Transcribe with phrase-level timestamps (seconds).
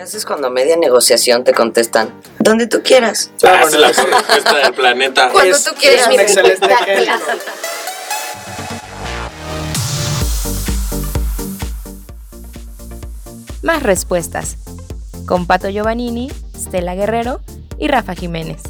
[0.00, 2.08] ¿Qué haces cuando a media negociación te contestan?
[2.38, 3.30] Donde tú quieras.
[3.42, 5.28] Ah, es la respuesta del planeta.
[5.32, 6.06] Cuando Es- tú quieras.
[6.08, 7.12] es un excelente ejemplo.
[13.62, 14.56] Más respuestas.
[15.26, 17.40] Con Pato Giovannini, Stella Guerrero
[17.78, 18.62] y Rafa Jiménez.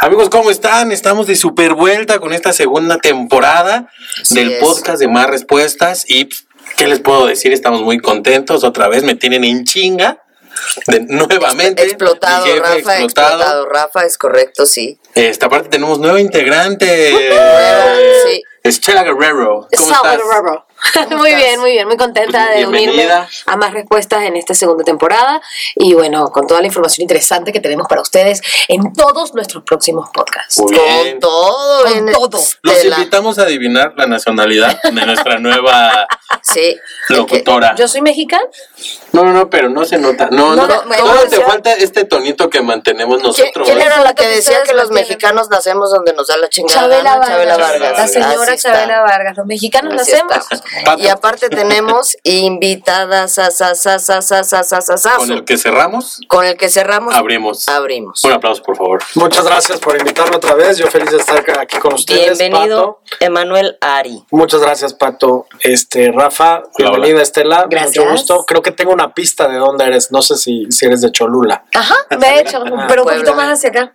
[0.00, 0.90] Amigos, ¿cómo están?
[0.90, 3.88] Estamos de super vuelta con esta segunda temporada
[4.20, 4.60] Así del es.
[4.60, 6.04] podcast de Más Respuestas.
[6.08, 6.40] Y, pff,
[6.82, 7.52] ¿qué les puedo decir?
[7.52, 8.64] Estamos muy contentos.
[8.64, 10.20] Otra vez me tienen en chinga.
[10.88, 11.84] De, nuevamente.
[11.84, 13.04] Explotado, jefe Rafa, explotado.
[13.04, 13.68] explotado.
[13.68, 14.98] Rafa, es correcto, sí.
[15.14, 17.30] Esta parte tenemos nueva integrante.
[18.26, 18.42] Sí.
[18.64, 19.68] Estela Guerrero.
[19.76, 20.20] ¿Cómo estás?
[20.20, 20.66] Roro.
[21.10, 21.42] Muy estás?
[21.42, 23.28] bien, muy bien, muy contenta de unirme Bienvenida.
[23.46, 25.40] a más respuestas en esta segunda temporada
[25.76, 30.08] y bueno, con toda la información interesante que tenemos para ustedes en todos nuestros próximos
[30.12, 30.58] podcasts.
[30.58, 31.20] Muy Con bien.
[31.20, 31.84] todo.
[31.84, 32.38] Con en todo.
[32.62, 32.96] Los Estela.
[32.98, 36.06] invitamos a adivinar la nacionalidad de nuestra nueva
[36.42, 36.76] Sí.
[37.08, 37.74] locutora.
[37.76, 38.42] Yo soy mexicana.
[39.12, 40.28] No, no, no, pero no se nota.
[40.30, 41.14] No, no, No, no.
[41.14, 43.68] no, te falta este tonito que mantenemos ¿Quién, nosotros.
[43.68, 46.80] quién era la que decía que los mexicanos nacemos donde nos da la chingada?
[46.80, 47.16] Chabela?
[47.18, 47.98] Vargas.
[47.98, 48.56] La señora.
[48.56, 49.36] Chabela Vargas.
[49.36, 50.32] Los mexicanos nacemos.
[50.98, 53.50] Y aparte tenemos invitadas a,
[55.16, 56.20] Con el que cerramos.
[56.28, 57.14] Con el que cerramos.
[57.14, 57.68] Abrimos.
[57.68, 58.24] Abrimos.
[58.24, 59.02] Un aplauso, por favor.
[59.14, 60.78] Muchas gracias por invitarme otra vez.
[60.78, 62.38] Yo feliz de estar aquí con ustedes.
[62.38, 64.24] Bienvenido, Emanuel Ari.
[64.30, 65.46] Muchas gracias, Pato.
[65.60, 67.22] Este, Rafa, hola, bienvenida, hola.
[67.22, 67.66] Estela.
[67.68, 67.96] Gracias.
[67.96, 68.44] Mucho gusto.
[68.46, 70.10] Creo que tengo una pista de dónde eres.
[70.10, 71.64] No sé si, si eres de Cholula.
[71.74, 73.94] Ajá, de hecho, ah, pero un poquito más hacia acá.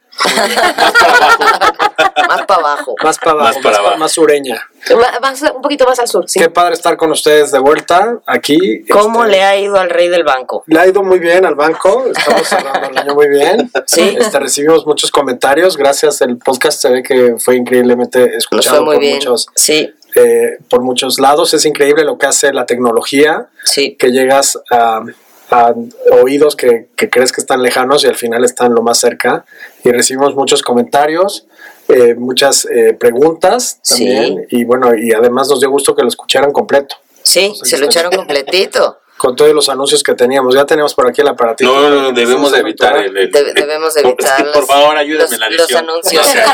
[2.27, 2.95] Más para abajo.
[3.03, 3.97] Más para abajo, Más para más, abajo.
[3.97, 4.67] más sureña.
[4.91, 6.39] Ma- más- un poquito más al sur, sí.
[6.39, 8.83] Qué padre estar con ustedes de vuelta aquí.
[8.89, 10.63] ¿Cómo Este, le ha ido al rey del banco?
[10.67, 13.71] Le ha ido muy bien al banco, estamos cerrando el año muy bien.
[13.85, 14.15] Sí.
[14.19, 16.21] Este, recibimos muchos comentarios, gracias.
[16.21, 19.15] El podcast se ve que fue increíblemente escuchado fue muy por bien.
[19.15, 21.53] muchos, Sí, eh, por muchos lados.
[21.53, 23.95] Es increíble lo que hace la tecnología, sí.
[23.99, 25.01] que llegas a,
[25.49, 25.73] a
[26.21, 29.45] oídos que, que crees que están lejanos y al final están lo más cerca.
[29.83, 31.47] Y recibimos muchos comentarios,
[31.87, 34.05] eh, muchas eh, preguntas Sí.
[34.05, 34.45] también.
[34.49, 36.95] Y bueno, y además nos dio gusto que lo escucharan completo.
[37.23, 38.99] Sí, se lo echaron completito.
[39.17, 41.73] Con todos los anuncios que teníamos, ya tenemos por aquí el aparatito.
[41.73, 43.31] No, no, no, debemos de evitar el.
[43.31, 45.89] debemos de Por- evitar Por los- favor, ayúdame los- la los edición.
[45.89, 46.23] anuncios.
[46.27, 46.47] No sean,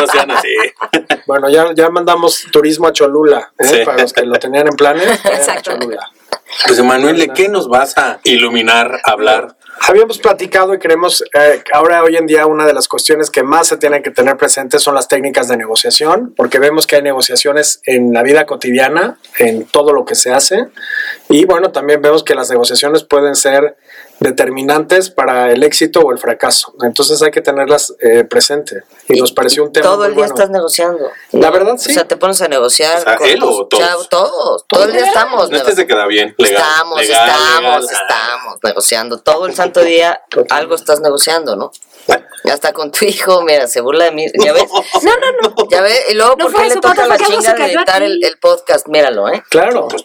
[0.00, 0.48] no sean así.
[1.26, 3.64] Bueno, ya, ya mandamos turismo a Cholula, ¿eh?
[3.66, 3.76] Sí.
[3.84, 5.08] para los que lo tenían en planes.
[5.24, 5.72] a Exacto.
[5.72, 6.08] Cholula.
[6.64, 9.56] Pues, Emanuel, ¿de qué nos vas a iluminar, hablar?
[9.88, 13.68] Habíamos platicado y creemos eh, ahora hoy en día una de las cuestiones que más
[13.68, 17.80] se tienen que tener presentes son las técnicas de negociación, porque vemos que hay negociaciones
[17.84, 20.68] en la vida cotidiana, en todo lo que se hace,
[21.28, 23.76] y bueno, también vemos que las negociaciones pueden ser
[24.20, 26.74] determinantes para el éxito o el fracaso.
[26.82, 28.82] Entonces hay que tenerlas eh, presente.
[29.08, 30.34] Y, nos pareció un tema Todo muy el día bueno.
[30.34, 31.10] estás negociando.
[31.32, 31.90] La verdad, sí.
[31.90, 32.98] O sea, te pones a negociar.
[32.98, 34.08] O sea, con él o tus todos.
[34.08, 34.64] todos.
[34.66, 35.50] Todo el día estamos.
[35.50, 36.34] No se queda bien.
[36.38, 38.02] Legal, estamos, legal, estamos, legal.
[38.02, 39.18] estamos negociando.
[39.20, 41.70] Todo el santo día algo estás negociando, ¿no?
[42.06, 44.26] Bueno, Hasta con tu hijo, mira, se burla de mí.
[44.42, 44.64] ¿Ya ves?
[45.02, 45.68] No, no, no.
[45.70, 46.06] ¿Ya ves?
[46.10, 48.86] Y luego, No ¿por qué le toca la chinga de editar el, el podcast?
[48.88, 49.42] Míralo, ¿eh?
[49.50, 49.88] Claro.
[49.88, 50.04] Pues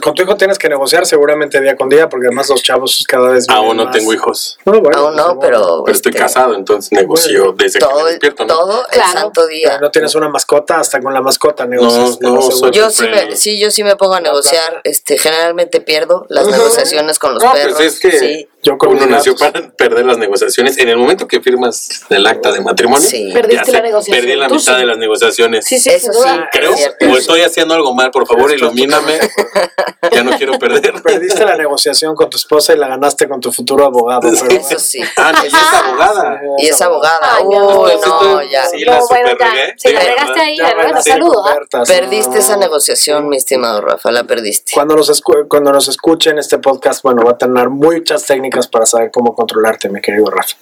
[0.00, 3.30] con tu hijo tienes que negociar seguramente día con día, porque además los chavos cada
[3.30, 3.94] vez Aún no más.
[3.96, 4.58] tengo hijos.
[4.64, 5.82] No, bueno, Aún no, pues, pero.
[5.84, 8.44] Pero estoy este, casado, entonces negocio desde que me Todo, el- despierto.
[8.44, 8.54] ¿no?
[8.54, 9.12] todo el Claro.
[9.20, 9.68] santo día.
[9.70, 12.18] Pero no tienes una mascota, hasta con la mascota negocias.
[12.20, 14.80] no, soy- Yo sí me, sí, yo sí me pongo a negociar.
[14.84, 17.74] Este, generalmente pierdo las negociaciones con los No, perros.
[17.76, 20.76] pues es que sí, Yo con uno nació para perder las negociaciones.
[20.78, 23.30] En el momento que firmas el acta de matrimonio, Sí.
[23.32, 24.24] Perdiste la negociación.
[24.24, 24.80] Perdí la mitad sí.
[24.80, 25.64] de las negociaciones.
[25.64, 26.18] Sí, sí, Eso sí.
[26.50, 29.20] Creo, Es o estoy haciendo algo mal, por favor, ilumíname.
[30.12, 31.02] Ya no quiero perder.
[31.02, 34.20] Perdiste la negociación con tu esposa y la ganaste con tu futuro abogado.
[34.22, 35.00] Pero, Eso sí.
[35.16, 36.40] Ah, no, y es abogada.
[36.58, 37.40] Y es abogada.
[37.42, 38.64] Uy, no, ya.
[38.66, 39.46] sí, la No, bueno, ya.
[39.50, 39.74] regué.
[39.76, 40.44] Sí, la Sí, regaste ¿verdad?
[40.44, 41.42] ahí, Ya bueno, bailaste saludo.
[41.70, 41.84] con ¿ah?
[41.86, 44.72] Perdiste esa negociación, mi estimado Rafa, la perdiste.
[44.74, 48.86] Cuando nos, escu- cuando nos escuchen este podcast, bueno, va a tener muchas técnicas para
[48.86, 50.56] saber cómo controlarte, mi querido Rafa.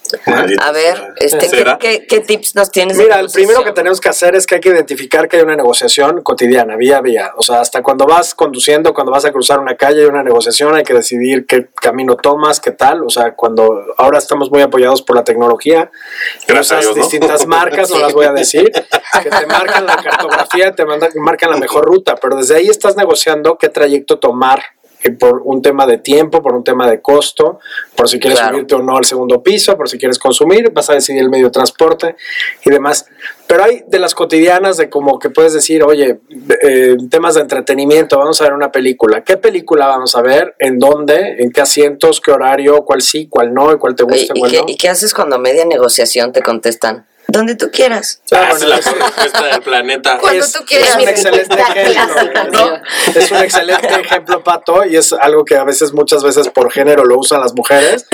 [0.60, 2.96] A ver, este, ¿qué, qué, qué tips nos tienes?
[2.96, 5.54] Mira, el primero que tenemos que hacer es que hay que identificar que hay una
[5.56, 7.32] negociación cotidiana, vía a vía.
[7.36, 10.74] O sea, hasta cuando vas conduciendo, cuando vas a cruzar una calle, hay una negociación,
[10.74, 13.04] hay que decidir qué camino tomas, qué tal.
[13.04, 15.90] O sea, cuando ahora estamos muy apoyados por la tecnología,
[16.48, 17.02] Gracias a usas Dios, ¿no?
[17.02, 18.70] distintas marcas, no las voy a decir,
[19.22, 22.96] que te marcan la cartografía, te mandan- marcan la mejor ruta, pero desde ahí estás
[22.96, 24.62] negociando qué trayecto tomar
[25.12, 27.58] por un tema de tiempo, por un tema de costo,
[27.94, 28.54] por si quieres Claro.
[28.56, 31.46] subirte o no al segundo piso, por si quieres consumir, vas a decidir el medio
[31.46, 32.16] de transporte
[32.64, 33.06] y demás.
[33.46, 36.20] Pero hay de las cotidianas de como que puedes decir, oye,
[36.62, 39.22] eh, temas de entretenimiento, vamos a ver una película.
[39.22, 40.54] ¿Qué película vamos a ver?
[40.58, 41.36] ¿En dónde?
[41.38, 42.20] ¿En qué asientos?
[42.20, 42.84] ¿Qué horario?
[42.84, 43.28] ¿Cuál sí?
[43.28, 43.72] ¿Cuál no?
[43.72, 44.32] ¿Y cuál te gusta?
[44.34, 44.64] ¿y, ¿Cuál qué, no?
[44.68, 47.06] y qué haces cuando media negociación te contestan?
[47.28, 48.20] Donde tú quieras.
[48.32, 50.18] Ah, es la respuesta del planeta.
[50.18, 50.90] Cuando es, tú quieras.
[50.90, 52.44] es un excelente ejemplo.
[52.52, 52.82] ¿no?
[53.20, 57.04] Es un excelente ejemplo, Pato, y es algo que a veces, muchas veces por género
[57.04, 58.06] lo usan las mujeres.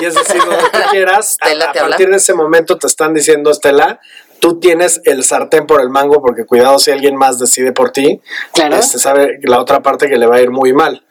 [0.00, 1.90] Y es decir, donde tú quieras, a, Estela, a ¿te habla?
[1.90, 4.00] partir de ese momento te están diciendo, Estela,
[4.40, 8.20] tú tienes el sartén por el mango, porque cuidado si alguien más decide por ti,
[8.52, 8.76] Claro.
[8.76, 11.04] este sabe la otra parte que le va a ir muy mal,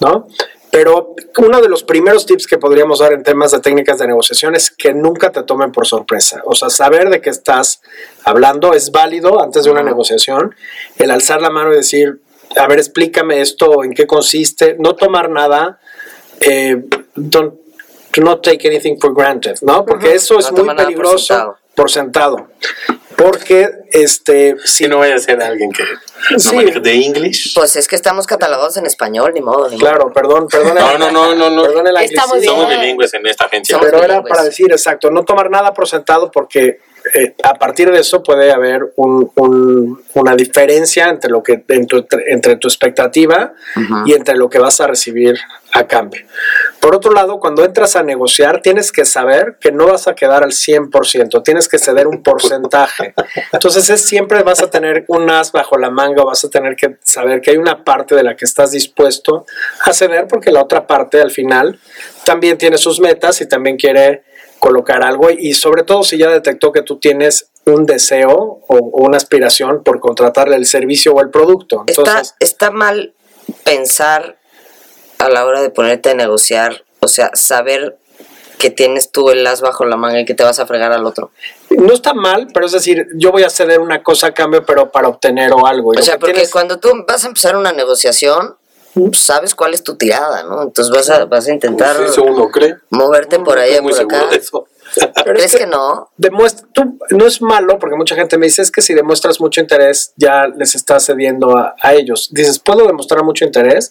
[0.00, 0.26] ¿no?
[0.74, 4.56] Pero uno de los primeros tips que podríamos dar en temas de técnicas de negociación
[4.56, 6.42] es que nunca te tomen por sorpresa.
[6.46, 7.80] O sea, saber de qué estás
[8.24, 10.52] hablando es válido antes de una negociación.
[10.98, 12.20] El alzar la mano y decir,
[12.56, 14.74] a ver, explícame esto, en qué consiste.
[14.80, 15.78] No tomar nada.
[16.40, 16.82] Eh,
[17.14, 17.54] don't,
[18.12, 19.84] do not take anything for granted, ¿no?
[19.84, 21.58] Porque eso es No muy nada por peligroso sentado.
[21.76, 22.48] por sentado.
[23.16, 25.84] Porque, este, Si no vaya a ser alguien que
[26.30, 26.56] no Sí.
[26.56, 27.54] maneje de English.
[27.54, 29.68] Pues es que estamos catalogados en español, ni modo.
[29.68, 30.74] Ni Claro, perdón, perdón.
[30.74, 31.62] No, no, no, no, no.
[31.62, 32.40] Perdón el anglicismo.
[32.42, 33.76] Somos bilingües en esta agencia.
[33.76, 36.80] Somos Pero era para decir, exacto, no tomar nada por sentado porque
[37.14, 42.04] eh, a partir de eso puede haber un- un- una diferencia entre lo que entre,
[42.28, 43.52] entre tu expectativa
[44.06, 45.38] y entre lo que vas a recibir
[45.72, 46.24] a cambio.
[46.80, 50.44] Por otro lado, cuando entras a negociar, tienes que saber que no vas a quedar
[50.44, 53.14] al 100%, tienes que ceder un porcentaje.
[53.52, 56.96] Entonces, es, siempre vas a tener un as bajo la manga, vas a tener que
[57.02, 59.46] saber que hay una parte de la que estás dispuesto
[59.84, 61.78] a ceder, porque la otra parte al final
[62.24, 64.22] también tiene sus metas y también quiere
[64.64, 69.18] colocar algo y sobre todo si ya detectó que tú tienes un deseo o, una
[69.18, 71.84] aspiración por contratarle el servicio o el producto.
[71.86, 73.12] Está, Entonces, está mal
[73.62, 74.38] pensar
[75.18, 77.98] a la hora de ponerte a negociar, o sea, saber
[78.58, 81.04] que tienes tú el as bajo la manga y que te vas a fregar al
[81.04, 81.30] otro.
[81.68, 84.90] no está mal, pero es decir, yo voy a ceder una cosa a cambio, pero
[84.90, 85.92] para obtener o algo.
[85.92, 88.56] Y O sea, que porque tienes- cuando tú vas a empezar una negociación,
[89.12, 90.62] sabes cuál es tu tirada, ¿no?
[90.62, 92.76] Entonces vas a, vas a intentar Pues Eso uno cree.
[92.90, 94.30] moverte por allá, Estoy muy por seguro acá.
[94.30, 94.66] de eso.
[95.24, 96.10] pero ¿Crees que no?
[96.16, 99.60] demuestra, tú, no es malo, porque mucha gente me dice, es que si demuestras mucho
[99.60, 102.28] interés, ya les estás cediendo a, a ellos.
[102.32, 103.90] Dices, puedo demostrar mucho interés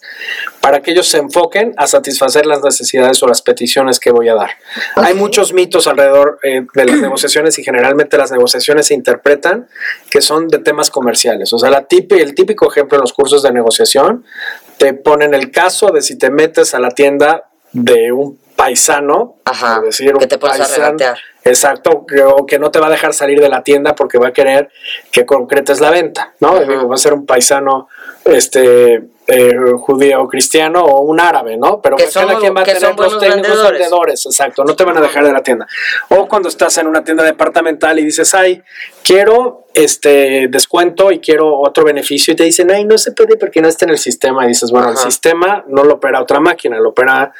[0.60, 4.34] para que ellos se enfoquen a satisfacer las necesidades o las peticiones que voy a
[4.34, 4.50] dar.
[4.94, 9.68] Hay muchos mitos alrededor eh, de las negociaciones y generalmente las negociaciones se interpretan
[10.10, 11.52] que son de temas comerciales.
[11.52, 14.24] O sea, la típi- el típico ejemplo en los cursos de negociación,
[14.76, 19.76] te ponen el caso de si te metes a la tienda de un paisano, Ajá,
[19.76, 20.94] por decir, que te pones a.
[21.46, 24.28] Exacto, que, o que no te va a dejar salir de la tienda porque va
[24.28, 24.70] a querer
[25.10, 26.54] que concretes la venta, ¿no?
[26.88, 27.88] Va a ser un paisano
[28.24, 31.80] este eh, judío o cristiano o un árabe, ¿no?
[31.80, 34.26] Pero Que cada son- quien va a tener los técnicos vendedores.
[34.26, 35.66] exacto, no te van a dejar de la tienda.
[36.10, 38.62] O cuando estás en una tienda departamental y dices, ay,
[39.02, 43.60] quiero este descuento y quiero otro beneficio y te dicen, ay, no se puede porque
[43.60, 44.44] no está en el sistema.
[44.44, 47.32] Y dices, bueno, el sistema no lo opera otra máquina, lo opera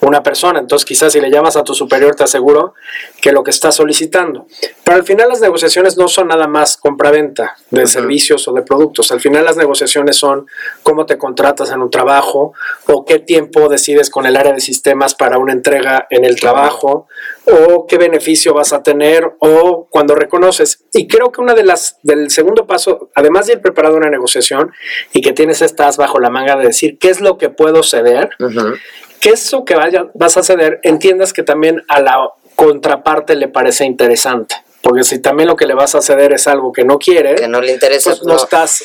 [0.00, 0.60] una persona.
[0.60, 2.72] Entonces, quizás si le llamas a tu superior, te aseguro
[3.20, 4.46] que lo que estás solicitando.
[4.82, 9.12] Pero al final las negociaciones no son nada más compra-venta de servicios o de productos.
[9.12, 10.46] Al final las negociaciones son
[10.82, 12.52] cómo te contratas en un trabajo
[12.86, 17.06] o qué tiempo decides con el área de sistemas para una entrega en el trabajo
[17.46, 20.84] o qué beneficio vas a tener o cuando reconoces.
[20.92, 24.10] Y creo que una de las del segundo paso, además de ir preparado a una
[24.10, 24.70] negociación
[25.14, 28.28] y que tienes estas bajo la manga de decir qué es lo que puedo ceder,
[28.38, 28.74] Ujú.
[29.20, 33.84] que eso que vaya, vas a ceder, entiendas que también a la contraparte le parece
[33.86, 34.56] interesante.
[34.82, 37.48] Porque si también lo que le vas a ceder es algo que no quiere, Que
[37.48, 38.10] no le interesa.
[38.10, 38.38] pues pues no no.
[38.44, 38.84] estás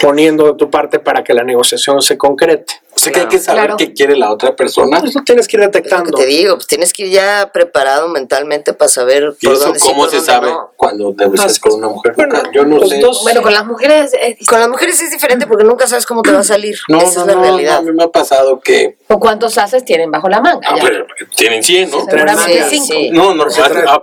[0.00, 2.80] poniendo de tu parte para que la negociación se concrete.
[2.94, 3.76] O sea que hay que saber Claro.
[3.78, 5.00] qué quiere la otra persona.
[5.00, 6.16] Pues lo tienes que ir Es lo que detectando.
[6.18, 9.78] te digo, pues tienes que ir ya preparado mentalmente para saber ¿Y por eso dónde
[9.80, 10.70] sí, cómo por se dónde sabe no.
[10.76, 12.12] cuando negocias con una mujer?
[12.16, 13.00] Bueno, Yo no los sé.
[13.00, 16.20] dos- Bueno, con las mujeres es Con las mujeres es diferente porque nunca sabes cómo
[16.22, 16.76] te va a salir.
[16.88, 17.72] No, Esa no, es la no, realidad.
[17.74, 20.60] no, a mí me ha pasado que ¿O cuántos haces tienen bajo la manga?
[20.70, 22.04] ah, pero tienen 100, ¿no?
[22.04, 22.86] Seguramente cinco.
[22.92, 23.10] Sí.
[23.10, 23.44] No, no,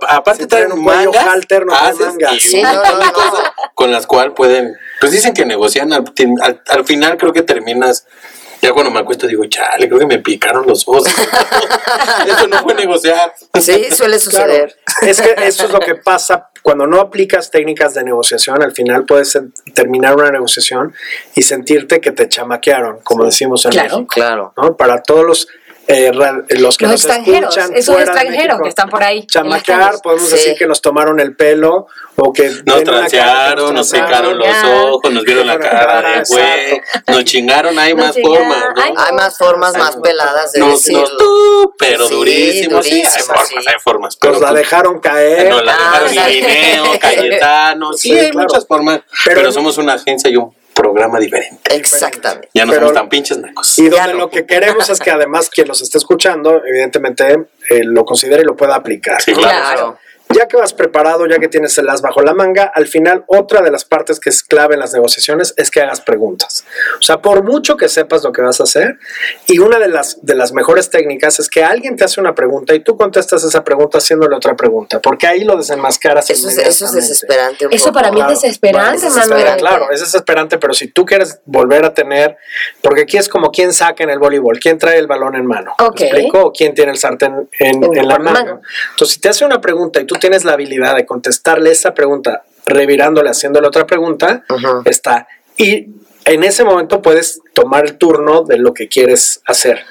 [0.08, 2.60] aparte traen traen un mangas, halter, no haces Sí,
[3.12, 6.04] cosas con las cuales pueden, pues dicen que negocian, al,
[6.42, 8.06] al- al final creo que terminas,
[8.62, 11.04] ya cuando me acuesto digo, chale, creo que me picaron los ojos.
[12.26, 13.32] Eso no fue negociar.
[13.54, 14.76] Sí, suele Claro, suceder.
[15.02, 18.62] es que eso es lo que pasa cuando no aplicas técnicas de negociación.
[18.62, 19.38] Al final puedes
[19.74, 20.92] terminar una negociación
[21.34, 23.88] y sentirte que te chamaquearon, como decimos en Claro.
[23.96, 24.14] México.
[24.14, 24.52] Claro.
[24.56, 24.76] ¿no?
[24.76, 25.48] Para todos los,
[25.92, 29.02] eh, ra- los que Los nos extranjeros, escuchan esos fuera extranjeros México, que están por
[29.02, 29.26] ahí.
[29.26, 30.00] calles.
[30.02, 30.34] podemos Sí.
[30.36, 35.24] decir que nos tomaron el pelo o que Nos transearon, nos picaron los ojos, nos
[35.24, 39.76] vieron la cara de güey, nos chingaron, hay Nos más chingaron, formas, Hay más formas
[39.76, 41.00] más peladas de Nos, decirlo.
[41.02, 44.16] nos tú, pero Sí, durísimo, sí, hay formas, hay formas.
[44.16, 45.48] Pero Nos la pues, dejaron caer.
[45.50, 46.38] nos la Ah, dejaron sí.
[46.38, 51.74] Irineo, Cayetano, sí, hay muchas formas, pero, somos una agencia y un programa diferente.
[51.76, 52.48] Exactamente.
[52.54, 53.78] Ya no Pero- somos tan pinches nacos.
[53.78, 54.18] Y donde no.
[54.20, 58.44] lo que queremos es que además quien los esté escuchando, evidentemente, eh, lo considere y
[58.46, 59.20] lo pueda aplicar.
[59.20, 59.38] Sí, ¿no?
[59.40, 59.58] claro.
[59.62, 59.98] Claro.
[60.34, 63.60] Ya que vas preparado, ya que tienes el as bajo la manga, al final otra
[63.62, 66.64] de las partes que es clave en las negociaciones es que hagas preguntas.
[66.98, 68.98] O sea, por mucho que sepas lo que vas a hacer,
[69.46, 72.74] y una de las, de las mejores técnicas es que alguien te hace una pregunta
[72.74, 76.28] y tú contestas esa pregunta haciéndole otra pregunta, porque ahí lo desenmascaras.
[76.30, 77.66] Eso es, eso es desesperante.
[77.66, 77.94] un Eso poco.
[77.94, 79.28] para mí Claro, es desesperante, bueno, es Manuel.
[79.30, 82.36] desesperante, Claro, es desesperante, pero si tú quieres volver a tener,
[82.82, 85.74] porque aquí es como quién saca en el voleibol, quién trae el balón en mano,
[85.78, 86.00] ¿me Ok.
[86.02, 86.40] explico?
[86.46, 88.32] O quién tiene el sartén en, En en la la mano.
[88.46, 88.60] mano.
[88.92, 92.44] Entonces, si te hace una pregunta y tú tienes la habilidad de contestarle esa pregunta,
[92.66, 94.44] revirándole, haciéndole otra pregunta,
[94.84, 95.26] está.
[95.56, 95.88] Y
[96.26, 99.84] en ese momento puedes tomar el turno de lo que quieres hacer.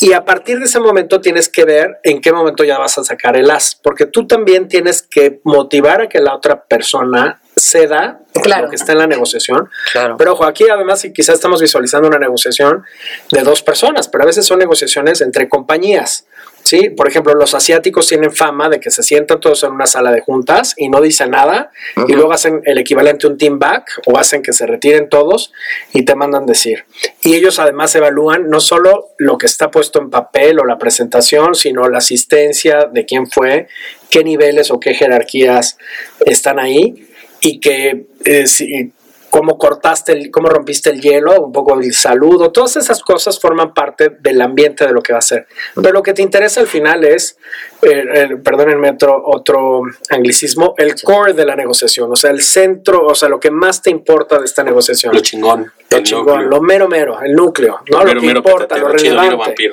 [0.00, 3.04] Y a partir de ese momento tienes que ver en qué momento ya vas a
[3.04, 8.20] sacar el as, porque tú también tienes que motivar a que la otra persona ceda
[8.42, 8.64] Claro.
[8.64, 9.68] lo que está en la negociación.
[9.92, 10.16] Claro.
[10.16, 12.84] Pero ojo, aquí además y quizás estamos visualizando una negociación
[13.32, 16.26] de dos personas, pero a veces son negociaciones entre compañías.
[16.68, 16.90] ¿Sí?
[16.90, 20.20] Por ejemplo, los asiáticos tienen fama de que se sientan todos en una sala de
[20.20, 21.70] juntas y no dicen nada
[22.06, 25.52] y luego hacen el equivalente a un team back o hacen que se retiren todos
[25.92, 26.84] y te mandan decir.
[27.22, 31.54] Y ellos además evalúan no solo lo que está puesto en papel o la presentación,
[31.54, 33.68] sino la asistencia de quién fue,
[34.10, 35.78] qué niveles o qué jerarquías
[36.26, 37.06] están ahí
[37.40, 38.92] y que eh, si-
[39.30, 43.74] cómo cortaste, el, cómo rompiste el hielo, un poco el saludo, todas esas cosas forman
[43.74, 45.46] parte del ambiente de lo que va a ser.
[45.74, 47.36] Pero lo que te interesa al final es,
[47.82, 53.06] eh, eh, perdónenme otro, otro anglicismo, el core de la negociación, o sea, el centro,
[53.06, 55.14] o sea, lo que más te importa de esta negociación.
[55.14, 55.72] Lo chingón.
[55.90, 56.48] Lo el chingón, núcleo.
[56.50, 57.98] lo mero mero, el núcleo, ¿no?
[57.98, 59.70] Mero, lo que mero, importa, petatero, lo chido, relevante.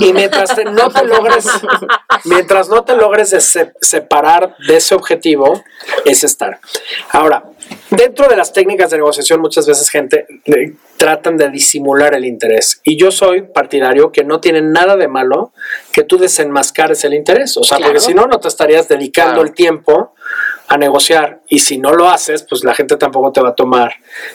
[0.00, 1.46] Y mientras te- no te logres,
[2.24, 5.62] mientras no te logres de se- separar de ese objetivo,
[6.04, 6.58] es estar.
[7.10, 7.44] Ahora,
[7.90, 12.80] dentro de las técnicas de negociación, muchas veces gente eh, tratan de disimular el interés.
[12.84, 15.52] Y yo soy partidario que no tiene nada de malo
[15.92, 17.56] que tú desenmascares el interés.
[17.56, 17.92] O sea, Claro.
[17.92, 19.48] porque si no, no te estarías dedicando Claro.
[19.48, 20.14] el tiempo
[20.68, 23.94] a negociar y si no lo haces, pues la gente tampoco te va a tomar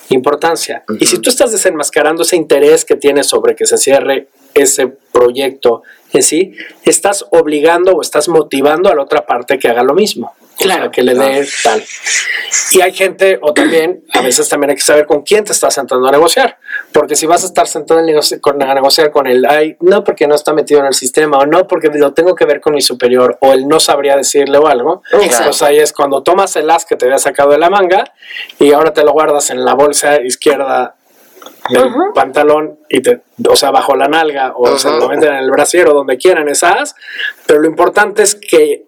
[0.10, 0.84] importancia.
[1.00, 5.84] Y si tú estás desenmascarando ese interés que tienes sobre que se cierre ese proyecto
[6.13, 6.53] en sí,
[6.84, 10.34] estás obligando o estás motivando a la otra parte que haga lo mismo.
[10.55, 10.91] O sea, Claro.
[10.91, 11.81] que le dé tal.
[12.72, 15.74] Y hay gente, o también, a veces también hay que saber con quién te estás
[15.74, 16.58] sentando a negociar.
[16.91, 20.53] Porque si vas a estar sentado a, negociar con el, ay, no porque no está
[20.53, 23.53] metido en el sistema, o no porque lo tengo que ver con mi superior, o
[23.53, 25.46] él no sabría decirle o algo, Exacto.
[25.46, 28.03] pues ahí es cuando tomas el as que te había sacado de la manga
[28.60, 30.96] y ahora te lo guardas en la bolsa izquierda
[31.72, 35.51] del pantalón y te, o sea, bajo la nalga o se lo venden en el
[35.51, 36.96] brasiero donde quieran esas,
[37.46, 38.86] pero lo importante es que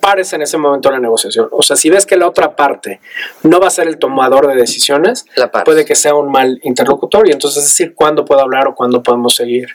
[0.00, 1.48] pares en ese momento la negociación.
[1.50, 3.00] O sea, si ves que la otra parte
[3.42, 7.28] no va a ser el tomador de decisiones, La puede que sea un mal interlocutor
[7.28, 9.68] y entonces decir cuándo puedo hablar o cuándo podemos seguir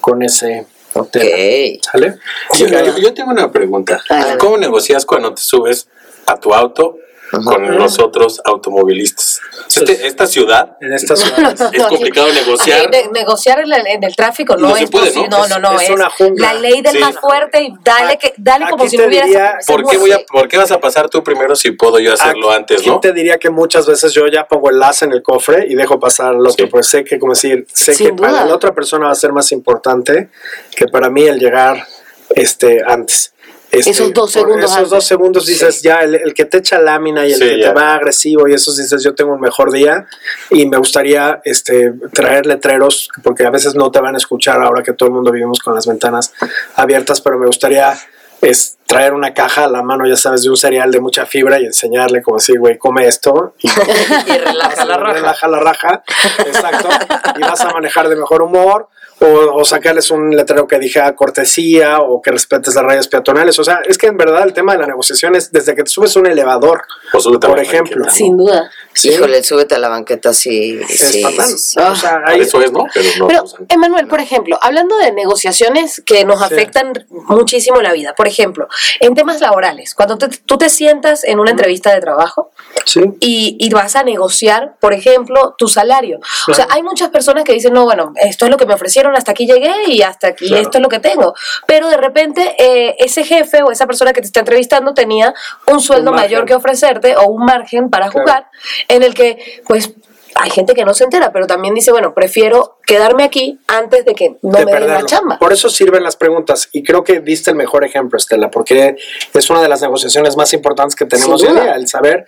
[0.00, 1.10] con ese Ok.
[1.10, 1.36] tema.
[1.82, 2.14] ¿Sale?
[2.58, 4.02] Yo, yo- yo tengo una pregunta.
[4.38, 5.88] ¿Cómo negocias cuando te subes
[6.26, 6.96] a tu auto
[7.44, 9.40] con los otros automovilistas?
[9.68, 11.70] Este- esta ciudad En esta ciudad.
[11.72, 12.80] es complicado negociar.
[12.92, 15.28] Ay, de- negociar en el, en el tráfico no, se es puede, posible.
[15.28, 15.46] ¿no?
[15.48, 16.52] No, no, es Es, una jungla.
[16.54, 16.98] la ley del Sí.
[16.98, 19.64] más fuerte y dale, que, dale como si no hubieras.
[19.66, 22.50] ¿Por qué, voy a, ¿Por qué vas a pasar tú primero si puedo yo hacerlo
[22.50, 23.00] antes, Aquí no?
[23.00, 26.00] te diría que muchas veces yo ya pongo el as en el cofre y dejo
[26.00, 26.66] pasar al otro, Sí.
[26.66, 28.46] pues sé que, como decir, sé Sin que para duda.
[28.46, 30.30] la otra persona va a ser más importante
[30.74, 31.86] que para mí el llegar
[32.34, 33.32] este, antes.
[33.70, 34.90] Este, Esos dos por segundos Esos antes.
[34.90, 37.68] dos segundos dices, ya, el, el que te echa lámina y el Sí, que ya.
[37.68, 40.06] te va agresivo y esos dices, yo tengo un mejor día
[40.50, 44.82] y me gustaría este, traer letreros, porque a veces no te van a escuchar ahora
[44.82, 46.32] que todo el mundo vivimos con las ventanas
[46.74, 47.96] abiertas, pero me gustaría
[48.42, 51.58] es traer una caja a la mano, ya sabes, de un cereal de mucha fibra
[51.60, 53.68] y enseñarle como así, güey, come esto y
[54.26, 55.12] Y relaja la raja.
[55.14, 56.02] relaja la raja,
[56.46, 56.88] exacto,
[57.36, 58.88] y vas a manejar de mejor humor,
[59.22, 59.26] o,
[59.60, 63.80] o sacarles un letrero que diga cortesía, o que respetes las rayas peatonales, o sea,
[63.86, 66.20] es que en verdad el tema de la negociación es desde que te subes a
[66.20, 66.80] un elevador,
[67.12, 68.10] O súbete a por la ejemplo.
[68.10, 68.70] Sin duda.
[68.94, 69.10] ¿sí?
[69.10, 70.80] Híjole, súbete a la banqueta, sí.
[70.88, 71.46] es sí, fatal.
[71.50, 71.78] sí, sí.
[71.80, 72.84] O sea, Para hay- eso es, ¿no?
[72.94, 73.66] Pero no Pero, usan.
[73.68, 76.44] Emanuel, por ejemplo, hablando de negociaciones que nos Sí.
[76.46, 76.92] afectan
[77.28, 78.68] muchísimo la vida, por ejemplo,
[79.00, 82.50] en temas laborales, cuando te- tú te sientas en una entrevista de trabajo
[82.86, 83.00] sí.
[83.20, 86.18] y, y vas a negociar, por ejemplo, tu salario.
[86.48, 89.14] O sea, hay muchas personas que dicen, no, bueno, esto es lo que me ofrecieron,
[89.16, 90.62] hasta aquí llegué y hasta aquí Claro.
[90.62, 91.34] esto es lo que tengo.
[91.66, 95.34] Pero de repente eh, ese jefe o esa persona que te está entrevistando tenía
[95.66, 98.20] un sueldo Un mayor que ofrecerte o un margen para Claro.
[98.26, 98.46] jugar
[98.88, 99.92] en el que, pues,
[100.34, 104.14] hay gente que no se entera, pero también dice, bueno, prefiero quedarme aquí antes de
[104.14, 105.38] que no de me den la chamba.
[105.38, 108.96] Por eso sirven las preguntas y creo que diste el mejor ejemplo, Estela, porque
[109.32, 112.26] es una de las negociaciones más importantes que tenemos hoy día, el saber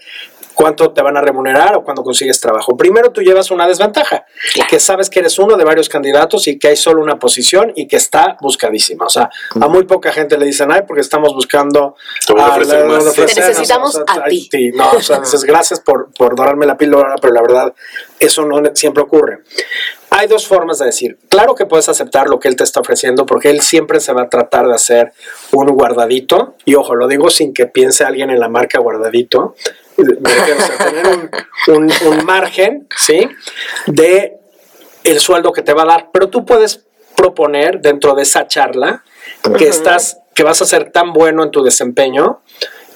[0.55, 2.77] cuánto te van a remunerar o cuando consigues trabajo.
[2.77, 4.25] Primero tú llevas una desventaja,
[4.69, 7.89] que sabes que eres uno de varios candidatos y que hay solo una posición y
[7.89, 9.07] que está buscadísima.
[9.07, 9.31] O sea,
[9.61, 11.97] a muy poca gente le dicen, ay, porque estamos buscando...
[12.27, 14.49] Te voy a ofrecer la- Te necesitamos o sea, a ti.
[14.75, 17.75] No, o sea, dices, gracias por, por dorarme la píldora, pero la verdad,
[18.19, 19.41] eso no siempre ocurre.
[20.11, 21.19] Hay dos formas de decir.
[21.31, 24.25] Claro que puedes aceptar lo que él te está ofreciendo porque él siempre se va
[24.25, 25.13] a tratar de hacer
[25.53, 26.57] un guardadito.
[26.67, 29.55] Y ojo, lo digo sin que piense alguien en la marca guardadito.
[30.79, 31.31] Tener un,
[31.75, 33.29] un- un margen, ¿sí?
[33.87, 34.37] De
[35.05, 36.11] el sueldo que te va a dar.
[36.13, 36.85] Pero tú puedes
[37.17, 39.05] proponer dentro de esa charla
[39.59, 42.41] que estás, que vas a ser tan bueno en tu desempeño,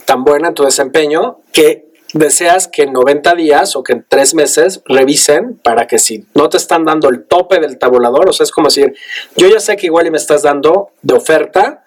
[0.05, 4.35] tan buena en tu desempeño, que deseas que en 90 días o que en 3
[4.35, 8.45] meses revisen para que si no te están dando el tope del tabulador, o sea,
[8.45, 8.95] es como decir,
[9.37, 11.85] yo ya sé que igual y me estás dando de oferta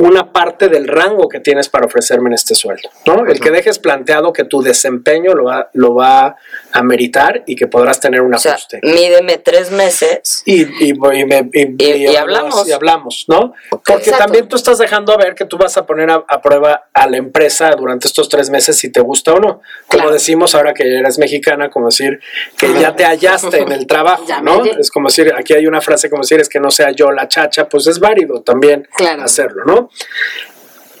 [0.00, 3.26] una parte del rango que tienes para ofrecerme en este sueldo, ¿no?
[3.26, 6.36] El que dejes planteado que tu desempeño lo va, lo va
[6.72, 8.80] a meritar y que podrás tener un O sea, ajuste.
[8.82, 10.42] mídeme tres meses.
[10.46, 12.66] Y, y, y me- y- Y- y hablamos.
[12.66, 13.52] Y hablamos, ¿no?
[13.70, 14.18] Porque Exacto.
[14.24, 17.06] también tú estás dejando a ver que tú vas a poner a, a prueba a
[17.06, 19.60] la empresa durante estos tres meses si te gusta o no.
[19.86, 20.12] Como Claro.
[20.12, 22.20] decimos ahora que eres mexicana, como decir
[22.56, 24.64] que ya te hallaste en el trabajo, ¿no?
[24.64, 27.28] Es como decir, aquí hay una frase como decir, es que no sea yo la
[27.28, 29.22] chacha, pues es válido también Claro.
[29.24, 29.89] hacerlo, ¿no?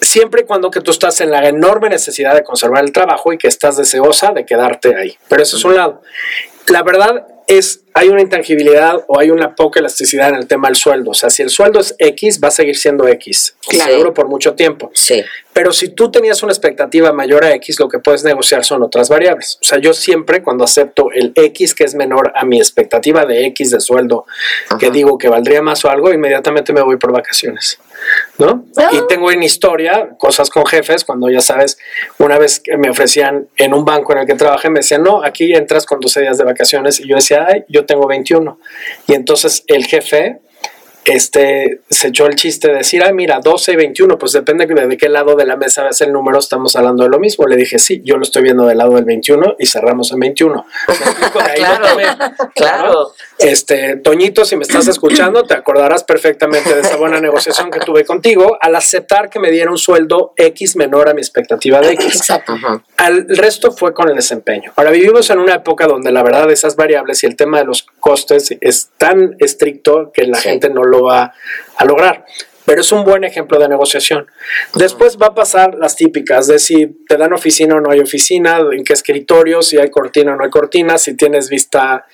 [0.00, 3.38] Siempre y cuando que tú estás en la enorme necesidad de conservar el trabajo y
[3.38, 5.16] que estás deseosa de quedarte ahí.
[5.28, 6.02] Pero eso es un lado.
[6.68, 10.76] La verdad es, hay una intangibilidad o hay una poca elasticidad en el tema del
[10.76, 11.10] sueldo.
[11.10, 13.56] O sea, si el sueldo es X, va a seguir siendo X.
[13.68, 13.90] Claro.
[13.90, 14.90] Seguro por mucho tiempo.
[14.94, 15.24] Sí.
[15.52, 19.08] Pero si tú tenías una expectativa mayor a X, lo que puedes negociar son otras
[19.08, 19.58] variables.
[19.60, 23.46] O sea, yo siempre cuando acepto el X que es menor a mi expectativa de
[23.46, 24.26] X de sueldo,
[24.78, 27.78] que digo que valdría más o algo, inmediatamente me voy por vacaciones.
[28.38, 28.64] ¿No?
[28.76, 28.90] Ah.
[28.92, 31.78] Y tengo en historia cosas con jefes, cuando ya sabes,
[32.18, 35.22] una vez que me ofrecían en un banco en el que trabajé, me decían, no,
[35.22, 37.00] aquí entras con 12 días de vacaciones.
[37.00, 38.58] Y yo decía, ay, yo tengo 21.
[39.08, 40.40] Y entonces el jefe
[41.04, 44.86] este, se echó el chiste de decir, ay, mira, 12 y 21, pues depende de,
[44.86, 47.46] de qué lado de la mesa ves el número, estamos hablando de lo mismo.
[47.46, 50.66] Le dije, sí, yo lo estoy viendo del lado del 21 y cerramos en 21.
[50.88, 51.38] ¿Me explico?
[51.38, 53.12] De ahí lo Claro, claro.
[53.38, 58.04] Este, Toñito, si me estás escuchando, te acordarás perfectamente de esa buena negociación que tuve
[58.04, 62.16] contigo al aceptar que me diera un sueldo X menor a mi expectativa de X.
[62.16, 62.54] Exacto.
[62.96, 64.72] Al el resto fue con el desempeño.
[64.76, 67.86] Ahora vivimos en una época donde la verdad esas variables y el tema de los
[68.00, 70.48] costes es tan estricto que la Sí.
[70.48, 71.32] gente no lo va
[71.76, 72.24] a lograr.
[72.70, 74.30] Pero es un buen ejemplo de negociación.
[74.74, 78.58] Después va a pasar las típicas de si te dan oficina o no hay oficina,
[78.70, 82.06] en qué escritorio, si hay cortina o no hay cortina, si tienes vista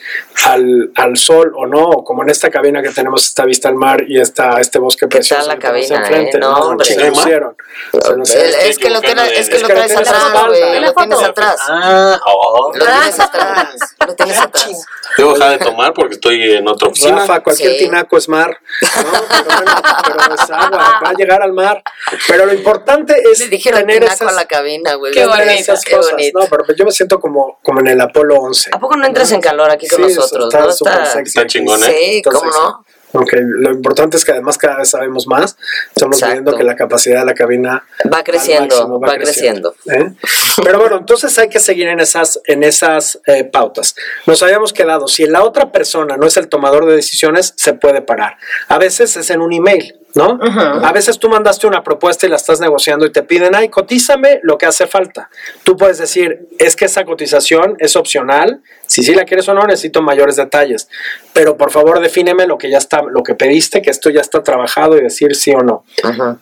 [0.46, 3.74] al, al sol o no, o como en esta cabina que tenemos esta vista al
[3.74, 5.46] mar y esta, este bosque precioso.
[5.46, 6.40] la que tenemos cabina, enfrente, eh?
[6.40, 6.86] No, hombre.
[6.86, 10.08] Se nos Es, que lo traes, de- es que es lo que lo traes tienes
[10.08, 10.62] atrás, güey.
[10.62, 10.80] güey.
[10.80, 11.56] Lo tienes atrás.
[11.68, 12.72] Ah, oh.
[12.74, 13.68] Lo tienes atrás.
[14.06, 14.86] Lo tienes atrás.
[15.18, 17.16] Debo dejar de tomar porque estoy en otra oficina.
[17.16, 17.78] Rafa, cualquier Sí.
[17.78, 18.58] tinaco es mar.
[18.80, 18.88] ¿no?
[19.28, 19.72] Pero, bueno,
[20.06, 21.82] pero es agua, va a llegar al mar.
[22.28, 25.12] Pero lo importante es Le dijeron tener tinaco esas, la cabina, güey.
[25.12, 26.12] Qué bonito, esas qué cosas.
[26.12, 26.38] bonito.
[26.40, 28.70] No, pero yo me siento como, como en el Apolo 11.
[28.72, 30.52] ¿A poco no entras en calor aquí con Sí, nosotros?
[30.52, 30.72] está ¿no?
[30.72, 31.38] súper sexy.
[31.38, 31.86] Está chingón, ¿eh?
[31.86, 32.58] Sí, Está ¿cómo sexy.
[32.60, 32.86] no?
[33.12, 35.56] Ok, lo importante es que además cada vez sabemos más.
[35.94, 36.34] Estamos Exacto.
[36.34, 39.74] viendo que la capacidad de la cabina Va creciendo, máximo, va creciendo.
[39.90, 40.12] ¿eh?
[40.62, 43.94] Pero bueno, entonces hay que seguir en esas, en esas eh, pautas.
[44.26, 48.02] Nos habíamos quedado, si la otra persona no es el tomador de decisiones, se puede
[48.02, 48.36] parar.
[48.68, 50.38] A veces es en un email, ¿no?
[50.42, 54.40] A veces tú mandaste una propuesta y la estás negociando y te piden, ay, cotízame
[54.42, 55.30] lo que hace falta.
[55.62, 58.62] Tú puedes decir, es que esa cotización es opcional.
[58.86, 60.88] Si sí la quieres o no, necesito mayores detalles.
[61.32, 64.42] Pero por favor, defíneme lo que ya está, lo que pediste, que esto ya está
[64.42, 65.84] trabajado y decir sí o no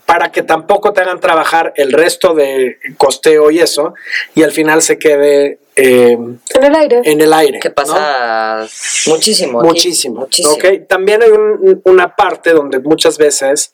[0.07, 3.95] para que tampoco te hagan trabajar el resto de costeo y eso,
[4.35, 7.01] y al final se quede eh, En el aire.
[7.05, 7.59] en el aire.
[7.61, 7.75] Que ¿no?
[7.75, 8.67] pasa
[9.07, 9.61] muchísimo.
[9.63, 10.21] Muchísimo.
[10.21, 10.55] Muchísimo.
[10.55, 10.87] ¿ok?
[10.89, 13.73] También hay un- una parte donde muchas veces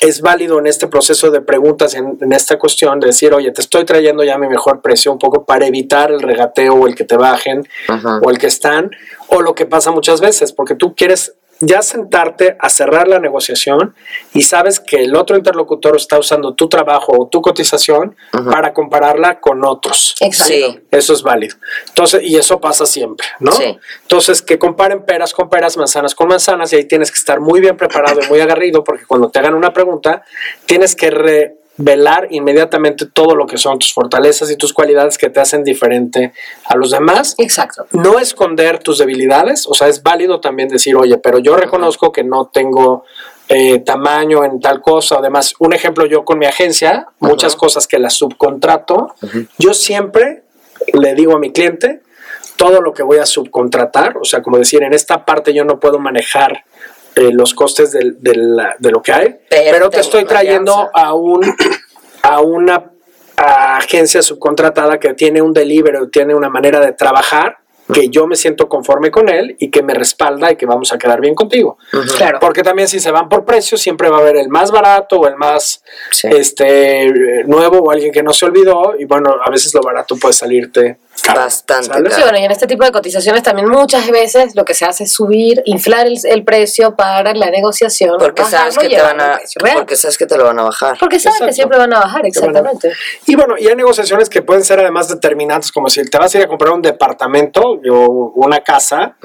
[0.00, 3.60] es válido en este proceso de preguntas, en, en esta cuestión, de decir, oye, te
[3.60, 7.04] estoy trayendo ya mi mejor precio un poco para evitar el regateo o el que
[7.04, 8.18] te bajen Ajá.
[8.24, 8.90] o el que están,
[9.28, 13.94] o lo que pasa muchas veces, porque tú quieres ya sentarte a cerrar la negociación
[14.32, 18.16] y sabes que el otro interlocutor está usando tu trabajo o tu cotización
[18.50, 20.16] para compararla con otros.
[20.20, 20.52] Exacto.
[20.52, 20.80] Sí.
[20.90, 21.56] Eso es válido.
[21.88, 23.52] Entonces, y eso pasa siempre, ¿no?
[23.52, 23.78] Sí.
[24.02, 27.60] Entonces, que comparen peras con peras, manzanas con manzanas, y ahí tienes que estar muy
[27.60, 30.24] bien preparado y muy agarrido, porque cuando te hagan una pregunta,
[30.66, 31.10] tienes que
[31.80, 36.32] revelar inmediatamente todo lo que son tus fortalezas y tus cualidades que te hacen diferente
[36.64, 37.34] a los demás.
[37.38, 37.86] Exacto.
[37.92, 42.22] No esconder tus debilidades, o sea, es válido también decir, oye, pero yo reconozco que
[42.22, 43.04] no tengo
[43.48, 45.16] eh, tamaño en tal cosa.
[45.16, 49.14] Además, un ejemplo, yo con mi agencia, muchas cosas que las subcontrato,
[49.58, 50.44] yo siempre
[50.92, 52.02] le digo a mi cliente
[52.56, 55.80] todo lo que voy a subcontratar, o sea, como decir, en esta parte yo no
[55.80, 56.64] puedo manejar
[57.16, 61.14] eh, los costes del- del- de lo que hay, Pero pero, te estoy trayendo a
[61.14, 61.40] un
[62.22, 62.90] a una
[63.36, 67.56] a agencia subcontratada que tiene un delivery, tiene una manera de trabajar
[67.92, 70.98] que yo me siento conforme con él y que me respalda y que vamos a
[70.98, 71.76] quedar bien contigo.
[72.16, 72.38] Claro.
[72.40, 75.26] Porque también si se van por precio, siempre va a haber el más barato o
[75.26, 76.28] el más Sí.
[76.30, 78.94] este eh, nuevo o alguien que no se olvidó.
[78.96, 80.98] Y bueno, a veces lo barato puede salirte.
[81.26, 82.10] Bastante ¿sale?
[82.10, 82.24] Sí, caro.
[82.24, 85.12] bueno, y en este tipo de cotizaciones también muchas veces lo que se hace es
[85.12, 88.16] subir, inflar el, el precio para la negociación.
[88.18, 89.40] Porque sabes que te van a,
[89.74, 90.96] porque sabes que te lo van a bajar.
[90.98, 92.92] Porque sabes que siempre van a bajar, exactamente.
[93.26, 96.38] Y bueno, y hay negociaciones que pueden ser además determinantes, como si te vas a
[96.38, 99.16] ir a comprar un departamento o una casa,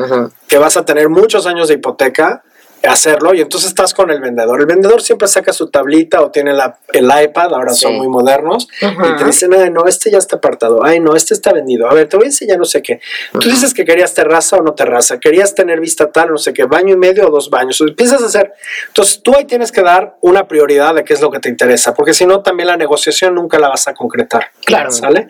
[0.48, 2.44] que vas a tener muchos años de hipoteca,
[2.84, 4.60] hacerlo, y entonces estás con el vendedor.
[4.60, 8.68] El vendedor siempre saca su tablita o tiene la, el iPad, ahora son muy modernos,
[8.82, 11.94] y te dicen, ay, no, este ya está apartado, ay, no, este está vendido, a
[11.94, 13.00] ver, te voy a enseñar no sé qué.
[13.34, 16.66] Tú dices que querías terraza o no terraza, querías tener vista tal, no sé qué,
[16.66, 18.54] baño y medio o dos baños, empiezas a hacer.
[18.88, 21.94] Entonces tú ahí tienes que dar una prioridad de qué es lo que te interesa,
[21.94, 24.52] porque si no, también la negociación nunca la vas a concretar.
[24.64, 24.92] Claro.
[24.92, 25.28] ¿Sale?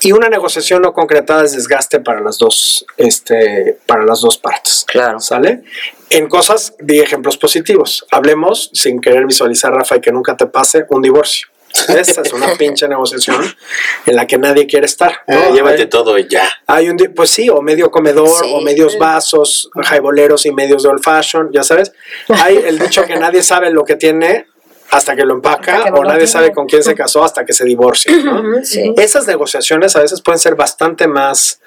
[0.00, 4.84] Y una negociación no concretada es desgaste para las dos, este, para las dos partes.
[4.86, 5.20] Claro.
[5.20, 5.62] ¿Sale?
[6.10, 8.06] En cosas, di ejemplos positivos.
[8.10, 11.48] Hablemos, sin querer visualizar, Rafa, y que nunca te pase un divorcio.
[11.88, 13.44] Esta es una pinche negociación
[14.06, 15.18] en la que nadie quiere estar.
[15.26, 15.36] ¿no?
[15.38, 16.48] Eh, llévate Hay- todo y ya.
[16.66, 18.50] hay un, pues sí, o medio comedor, Sí.
[18.54, 21.92] o medios vasos, jaiboleros y medios de old fashion, ya sabes.
[22.28, 24.46] Hay el dicho que nadie sabe lo que tiene
[24.90, 26.32] hasta que lo empaca, Hasta que no o lo nadie tiene.
[26.32, 28.64] sabe con quién se casó hasta que se divorcia, ¿no?
[28.64, 28.94] Sí.
[28.96, 31.60] Esas negociaciones a veces pueden ser bastante más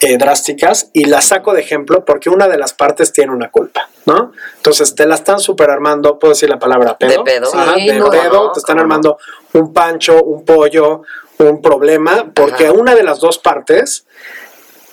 [0.00, 3.88] eh, drásticas y las saco de ejemplo porque una de las partes tiene una culpa,
[4.06, 4.32] ¿no?
[4.56, 7.10] Entonces te la están super armando, puedo decir la palabra pedo.
[7.24, 7.50] De pedo.
[7.54, 8.82] Ajá, Sí, de no, pedo, no, te están no.
[8.82, 9.18] armando
[9.54, 11.02] un pancho, un pollo,
[11.38, 12.72] un problema, porque Ajá.
[12.74, 14.06] una de las dos partes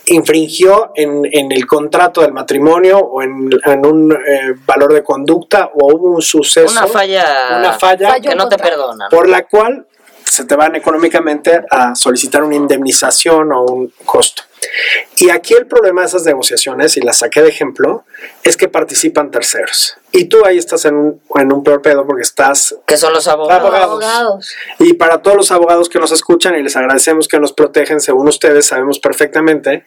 [0.08, 5.70] infringió en, en el contrato del matrimonio o en, en un eh, valor de conducta
[5.74, 7.58] o hubo un suceso, Una falla.
[7.60, 9.10] una falla que no te perdonan.
[9.10, 9.86] por la cual
[10.24, 14.44] se te van económicamente a solicitar una indemnización o un costo.
[15.18, 18.06] Y aquí el problema de esas negociaciones, y las saqué de ejemplo,
[18.44, 19.98] es que participan terceros.
[20.14, 23.28] Y tú ahí estás en un, en un peor pedo porque estás Que son los
[23.30, 23.62] abogados.
[23.62, 24.04] Abogados.
[24.04, 24.56] Abogados.
[24.80, 28.28] y para todos los abogados que nos escuchan y les agradecemos que nos protegen, según
[28.28, 29.86] ustedes sabemos perfectamente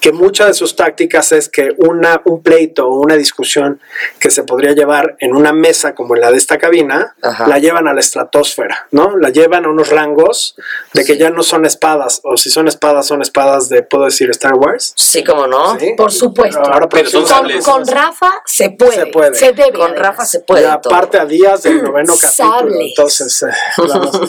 [0.00, 3.80] que muchas de sus tácticas es que una, un pleito o una discusión
[4.18, 7.46] que se podría llevar en una mesa como en la de esta cabina, Ajá.
[7.46, 9.18] la llevan a la estratosfera, ¿no?
[9.18, 10.56] La llevan a unos rangos
[10.94, 14.15] de que ya no son espadas, o si son espadas, son espadas de, puedo decir,
[14.30, 14.92] Star Wars.
[14.96, 15.78] Sí, como no.
[15.78, 15.94] ¿Sí?
[15.96, 16.60] Por supuesto.
[16.62, 17.24] Pero ahora Pero son
[17.64, 18.92] Con, Rafa se puede.
[18.92, 19.52] Se puede.
[19.52, 19.94] debe, Con.
[19.96, 20.62] Rafa se puede.
[20.62, 20.94] y todo.
[20.94, 22.88] aparte a días del noveno capítulo, Sables.
[22.90, 23.46] entonces, eh,
[23.78, 24.20] vamos,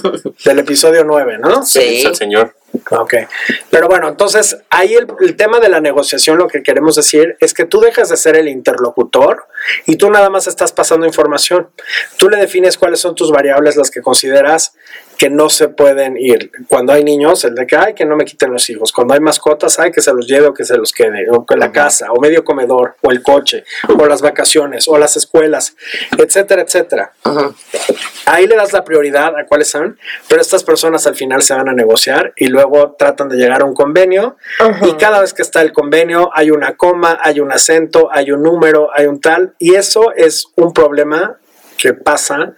[0.43, 1.65] del episodio 9, ¿no?
[1.65, 2.03] Sí.
[2.05, 2.55] El señor.
[2.91, 3.13] Ok.
[3.69, 7.53] Pero bueno, entonces ahí el, el tema de la negociación, lo que queremos decir es
[7.53, 9.45] que tú dejas de ser el interlocutor
[9.85, 11.69] y tú nada más estás pasando información.
[12.17, 14.73] Tú le defines cuáles son tus variables, las que consideras
[15.17, 16.51] que no se pueden ir.
[16.67, 18.91] Cuando hay niños, el de que hay que no me quiten los hijos.
[18.91, 21.29] Cuando hay mascotas, hay que se los lleve o que se los quede.
[21.31, 23.63] O que la casa, o medio comedor, o el coche,
[23.97, 25.75] o las vacaciones, o las escuelas,
[26.17, 27.13] etcétera, etcétera.
[28.25, 31.69] Ahí le das la prioridad a cuáles son, pero estas personas al final se van
[31.69, 34.35] a negociar y luego tratan de llegar a un convenio
[34.83, 38.43] y cada vez que está el convenio hay una coma, hay un acento, hay un
[38.43, 41.37] número, hay un tal y eso es un problema
[41.77, 42.53] que pasa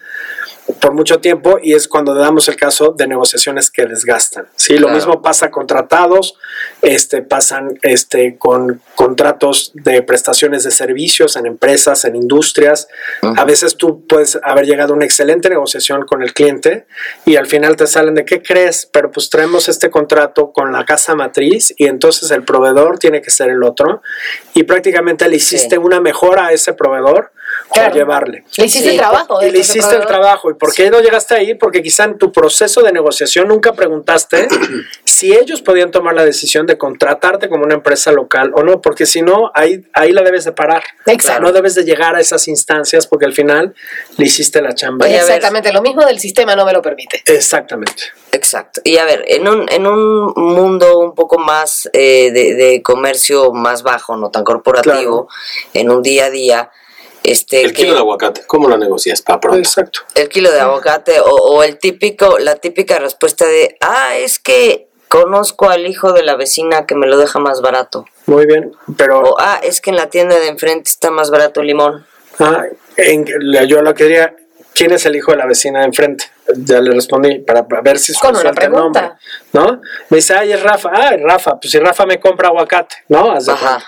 [0.82, 4.48] por mucho tiempo y es cuando damos el caso de negociaciones que desgastan.
[4.56, 6.36] Sí, lo mismo pasa con tratados,
[6.84, 12.88] este pasan este con contratos de prestaciones de servicios en empresas, en industrias.
[13.24, 16.86] A veces tú puedes haber llegado a una excelente negociación con el cliente
[17.26, 20.86] y al final te salen de qué crees, pero pues traemos este contrato con la
[20.86, 24.04] casa matriz y entonces el proveedor tiene que ser el otro
[24.54, 25.78] y prácticamente le hiciste Sí.
[25.78, 27.32] una mejora a ese proveedor
[27.72, 27.94] Claro.
[27.96, 28.44] llevarle.
[28.58, 28.96] Le hiciste Sí.
[28.96, 29.42] el trabajo.
[29.44, 30.50] Y le hiciste el trabajo.
[30.52, 31.54] ¿Y por qué no llegaste ahí?
[31.56, 34.48] Porque quizá en tu proceso de negociación nunca preguntaste
[35.06, 39.06] si ellos podían tomar la decisión de contratarte como una empresa local o no, porque
[39.06, 40.84] si no, ahí, ahí la debes de parar.
[41.06, 41.42] Exacto.
[41.44, 43.74] No debes de llegar a esas instancias porque al final
[44.18, 45.06] le hiciste la chamba.
[45.06, 45.24] Oye, ver.
[45.24, 47.22] Exactamente, lo mismo del sistema no me lo permite.
[47.26, 48.04] Exactamente.
[48.32, 48.82] Exacto.
[48.84, 53.52] Y a ver, en un, en un mundo un poco más eh, de, de comercio
[53.52, 55.28] más bajo, no tan corporativo,
[55.74, 56.72] en un día a día,
[57.32, 59.60] este, El que- kilo de aguacate, ¿cómo lo negocias para pronto?
[59.60, 60.02] Exacto.
[60.16, 64.88] el kilo de aguacate o, o el típico, la típica respuesta de, ah, es que
[65.08, 68.06] conozco al hijo de la vecina que me lo deja más barato.
[68.28, 68.72] Muy bien.
[68.98, 72.06] Pero O, ah, es que en la tienda de enfrente está más barato el limón.
[72.40, 72.64] ah,
[72.98, 73.26] en-
[73.68, 74.36] yo lo que diría,
[74.76, 76.26] ¿quién es el hijo de la vecina de enfrente?
[76.58, 79.20] ya le respondí para para ver si Con una suelta el nombre, pregunta.
[79.54, 79.82] ¿no?
[80.10, 83.32] Me dice, ay, es Rafa, ah, es Rafa, pues si Rafa me compra aguacate, ¿no?
[83.34, 83.80] Ajá.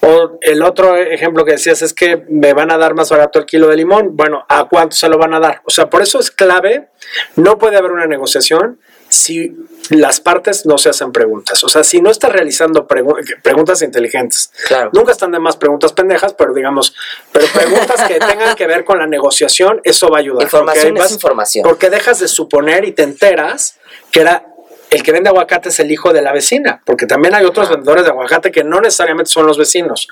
[0.00, 3.46] O el otro ejemplo que decías es que me van a dar más barato el
[3.46, 4.16] kilo de limón.
[4.16, 5.60] Bueno, ¿a cuánto se lo van a dar?
[5.64, 6.88] O sea, por eso es clave,
[7.34, 9.56] no puede haber una negociación si
[9.90, 11.64] las partes no se hacen preguntas.
[11.64, 14.52] O sea, si no estás realizando pregu- preguntas inteligentes.
[14.68, 14.90] Claro.
[14.92, 16.94] Nunca están de más preguntas pendejas, pero digamos,
[17.32, 20.44] pero preguntas que tengan que ver con la negociación, eso va a ayudar.
[20.44, 21.64] Información porque es información.
[21.64, 23.78] Porque dejas de suponer y te enteras
[24.12, 24.46] que era
[24.90, 28.04] el que vende aguacate es el hijo de la vecina, porque también hay otros vendedores
[28.04, 30.08] de aguacate que no necesariamente son los vecinos.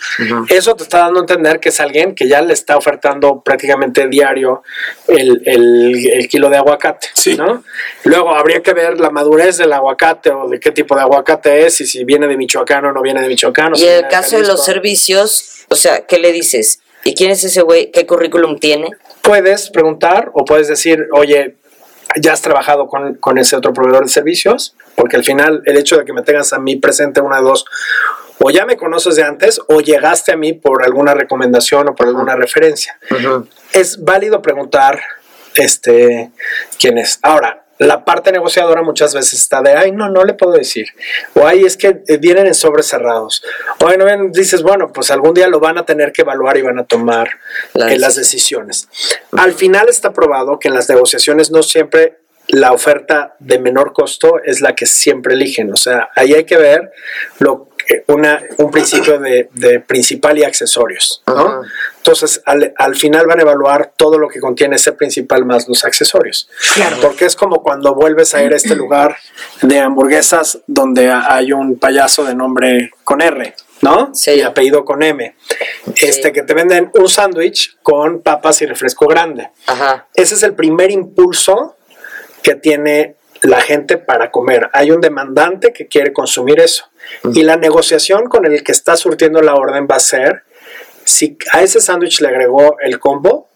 [0.50, 4.06] Eso te está dando a entender que es alguien que ya le está ofertando prácticamente
[4.08, 4.62] diario
[5.08, 7.08] el, el- el kilo de aguacate.
[7.14, 7.36] Sí.
[7.36, 7.64] ¿no?
[8.04, 11.80] Luego habría que ver la madurez del aguacate o de qué tipo de aguacate es
[11.80, 13.72] y si viene de Michoacán o no viene de Michoacán.
[13.72, 14.64] o si Y en el caso de los Jalisco.
[14.72, 16.80] servicios, o sea, ¿qué le dices?
[17.04, 17.90] ¿Y quién es ese güey?
[17.92, 18.90] ¿Qué currículum tiene?
[19.22, 21.56] puedes preguntar o puedes decir, oye,
[22.20, 25.96] ya has trabajado con, con ese otro proveedor de servicios, porque al final el hecho
[25.96, 27.64] de que me tengas a mí presente una de dos,
[28.38, 32.06] o ya me conoces de antes o llegaste a mí por alguna recomendación o por
[32.06, 32.98] alguna referencia.
[33.72, 35.00] Es válido preguntar
[35.54, 36.30] este,
[36.78, 37.18] quién es.
[37.22, 40.86] Ahora, la parte negociadora muchas veces está de, ay, no, no le puedo decir.
[41.34, 43.42] O ay, es que eh, vienen en sobres cerrados.
[43.80, 46.62] O ay, no dices, bueno, pues algún día lo van a tener que evaluar y
[46.62, 47.28] van a tomar
[47.74, 48.88] La eh, las decisiones.
[49.32, 54.40] Al final está probado que en las negociaciones no siempre la oferta de menor costo
[54.44, 55.72] es la que siempre eligen.
[55.72, 56.92] O sea, ahí hay que ver
[57.38, 57.68] lo,
[58.08, 61.22] una, un principio de, de principal y accesorios.
[61.26, 61.62] ¿no?
[61.98, 65.84] Entonces, al, al final van a evaluar todo lo que contiene ese principal más los
[65.84, 66.48] accesorios.
[66.74, 66.96] Claro.
[67.00, 69.16] Porque es como cuando vuelves a ir a este lugar
[69.62, 74.14] de hamburguesas donde hay un payaso de nombre con R, ¿no?
[74.14, 74.32] Sí.
[74.32, 75.34] Y apellido con M.
[75.96, 76.32] Este, Sí.
[76.32, 79.50] que te venden un sándwich con papas y refresco grande.
[79.66, 80.06] Ajá.
[80.14, 81.76] Ese es el primer impulso
[82.42, 84.70] que tiene la gente para comer.
[84.72, 86.84] Hay un demandante que quiere consumir eso.
[87.32, 90.44] Y la negociación con el que está surtiendo la orden va a ser
[91.04, 93.48] si a ese sándwich le agregó el combo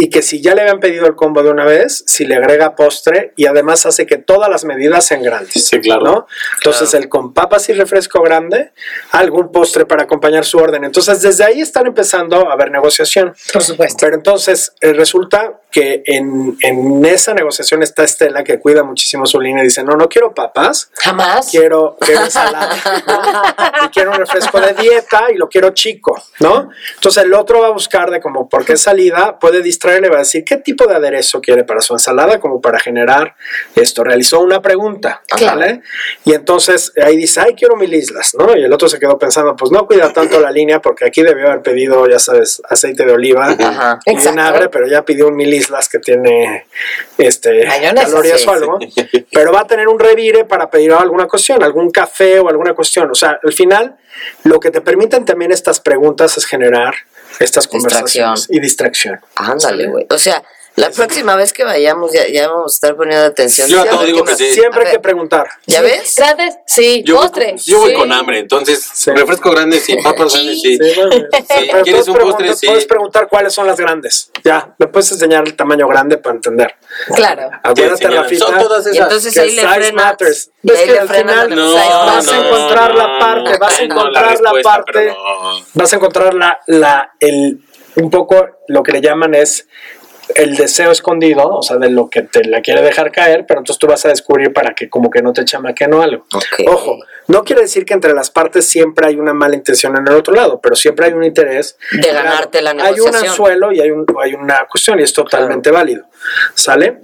[0.00, 2.74] y que si ya le habían pedido el combo de una vez, si le agrega
[2.74, 5.66] postre y además hace que todas las medidas sean grandes.
[5.66, 6.02] Sí, claro.
[6.02, 6.26] ¿no?
[6.56, 8.72] Entonces el con papas y refresco grande,
[9.12, 10.84] algún postre para acompañar su orden.
[10.84, 13.34] Entonces desde ahí están empezando a haber negociación.
[13.52, 13.98] Por supuesto.
[14.00, 19.40] Pero entonces eh, resulta que en, en esa negociación está Estela que cuida muchísimo su
[19.40, 21.48] línea y dice, no, no quiero papas, Jamás.
[21.50, 23.84] quiero, quiero ensalada, ¿no?
[23.86, 26.70] y quiero un refresco de dieta y lo quiero chico, ¿no?
[26.94, 30.20] Entonces el otro va a buscar de como, porque es salida, puede distraerle, va a
[30.20, 32.40] decir, ¿qué tipo de aderezo quiere para su ensalada?
[32.40, 33.36] Como para generar
[33.76, 34.02] esto.
[34.02, 35.58] Realizó una pregunta, Claro.
[35.58, 35.82] ¿vale?
[36.24, 38.56] Y entonces ahí dice, ay, quiero mil islas, ¿no?
[38.56, 41.46] Y el otro se quedó pensando, pues no cuida tanto la línea porque aquí debió
[41.46, 43.98] haber pedido, ya sabes, aceite de oliva Ajá.
[44.06, 46.66] y vinagre, pero ya pidió un mil islas que tiene
[47.18, 48.78] este calorías sí, o algo,
[49.32, 53.10] pero va a tener un revire para pedir alguna cuestión, algún café o alguna cuestión.
[53.10, 53.96] O sea, al final,
[54.44, 56.94] lo que te permiten también estas preguntas es generar
[57.38, 58.56] estas conversaciones Distracción.
[58.56, 59.20] y distracción.
[59.36, 60.06] Ándale, güey.
[60.10, 60.42] O sea,
[60.80, 63.68] la próxima vez que vayamos ya, ya vamos a estar poniendo atención.
[63.68, 64.50] Yo a todo digo que sí.
[64.52, 65.48] Siempre hay que preguntar.
[65.66, 65.84] ¿Ya Sí.
[65.84, 66.14] ves?
[66.16, 67.02] Grandes, sí.
[67.04, 67.54] Yo, voy- postre.
[67.64, 67.96] yo voy sí.
[67.96, 69.10] con hambre, entonces Sí.
[69.12, 70.78] refresco grande sí, papas grandes sí.
[70.78, 72.56] ¿quieres puedes un preguntar- postre?
[72.56, 72.66] Sí.
[72.66, 74.30] Puedes preguntar cuáles son las grandes.
[74.44, 76.74] Ya, me puedes enseñar el tamaño grande para entender.
[77.14, 77.50] Claro.
[77.62, 78.22] Acuérdate, enseñan.
[78.24, 78.46] Rafita.
[78.46, 79.02] Son todas Y esas.
[79.02, 79.92] entonces que ahí le size frenas.
[80.04, 80.50] matters.
[80.62, 83.78] y Ves ahí que le al frenas final No, vas a encontrar la parte, vas
[83.78, 85.16] a encontrar la parte.
[85.74, 87.60] vas a encontrar la, la, el,
[87.96, 89.66] un poco lo que le llaman es
[90.36, 93.78] el deseo escondido, o sea, de lo que te la quiere dejar caer, pero entonces
[93.78, 96.24] tú vas a descubrir para que como que no te chamaquen o algo.
[96.66, 100.14] Ojo, no quiere decir que entre las partes siempre hay una mala intención en el
[100.14, 103.30] otro lado, pero siempre hay un interés De ganarte la Hay un negociación.
[103.30, 106.04] anzuelo y hay, un, hay una cuestión y es totalmente válido,
[106.54, 107.00] ¿sale?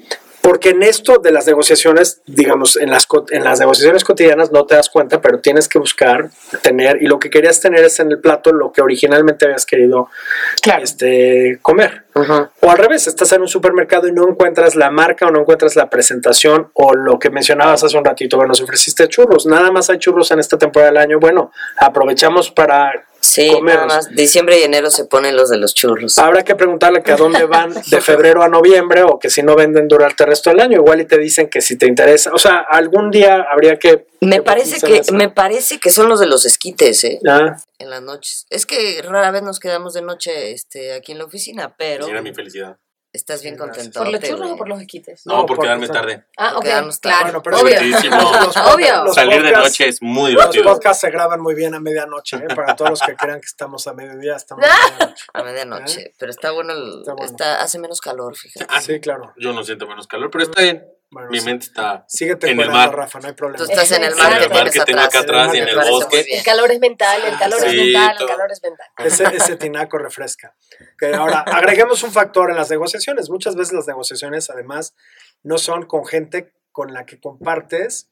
[0.46, 4.76] Porque en esto de las negociaciones, digamos, en las, en las negociaciones cotidianas no te
[4.76, 6.30] das cuenta, pero tienes que buscar
[6.62, 10.08] tener, y lo que querías tener es en el plato lo que originalmente habías querido
[10.62, 10.84] Claro.
[10.84, 12.04] este, comer.
[12.60, 15.74] O al revés, estás en un supermercado y no encuentras la marca o no encuentras
[15.74, 19.90] la presentación o lo que mencionabas hace un ratito, bueno, nos ofreciste churros, nada más
[19.90, 22.92] hay churros en esta temporada del año, bueno, aprovechamos para
[23.26, 23.86] Sí, comerlos.
[23.86, 24.08] nada más.
[24.14, 26.18] Diciembre y enero se ponen los de los churros.
[26.18, 29.56] Habrá que preguntarle que a dónde van de febrero a noviembre o que si no
[29.56, 32.38] venden durante el resto del año, igual y te dicen que si te interesa, o
[32.38, 34.06] sea, algún día habría que...
[34.20, 37.20] Me parece que, me parece que son los de los esquites, ¿eh?
[37.28, 38.46] Ah, En las noches.
[38.50, 42.22] Es que rara vez nos quedamos de noche este, aquí en la oficina, pero Era
[42.22, 42.76] mi felicidad.
[43.16, 44.00] Estás bien contento.
[44.00, 45.22] ¿Por los churros o por los esquites?
[45.26, 46.24] No, No, por por- quedarme tarde.
[46.36, 47.22] Ah, ok, quedarnos claro.
[47.24, 47.80] Bueno, pero obvio.
[47.82, 48.04] Los-
[49.06, 50.64] los Salir de noche es muy Los divertido.
[50.74, 52.54] podcasts se graban muy bien a medianoche, ¿eh?
[52.54, 55.24] para todos los que crean que estamos a mediodía, estamos a medianoche.
[55.32, 56.14] A medianoche.
[56.18, 57.60] Pero está bueno, el, Está está bueno.
[57.62, 58.66] hace menos calor, fíjate.
[58.68, 59.32] Ah, Sí, claro.
[59.38, 60.86] Yo no siento menos calor, pero está bien.
[61.10, 61.46] Bueno, Mi sí.
[61.46, 62.94] mente está Síguete en el mar.
[62.94, 63.64] Rafa, no hay problema.
[63.64, 65.08] Tú estás en el En mar el que mar tienes que tengo atrás.
[65.14, 66.26] acá atrás y en el muy bosque.
[66.30, 68.86] El calor es mental, el calor es mental, el calor es mental.
[68.98, 70.56] Ese, ese tinaco refresca.
[71.16, 73.30] Ahora, agreguemos un factor en las negociaciones.
[73.30, 74.94] Muchas veces las negociaciones, además,
[75.44, 78.10] no son con gente con la que compartes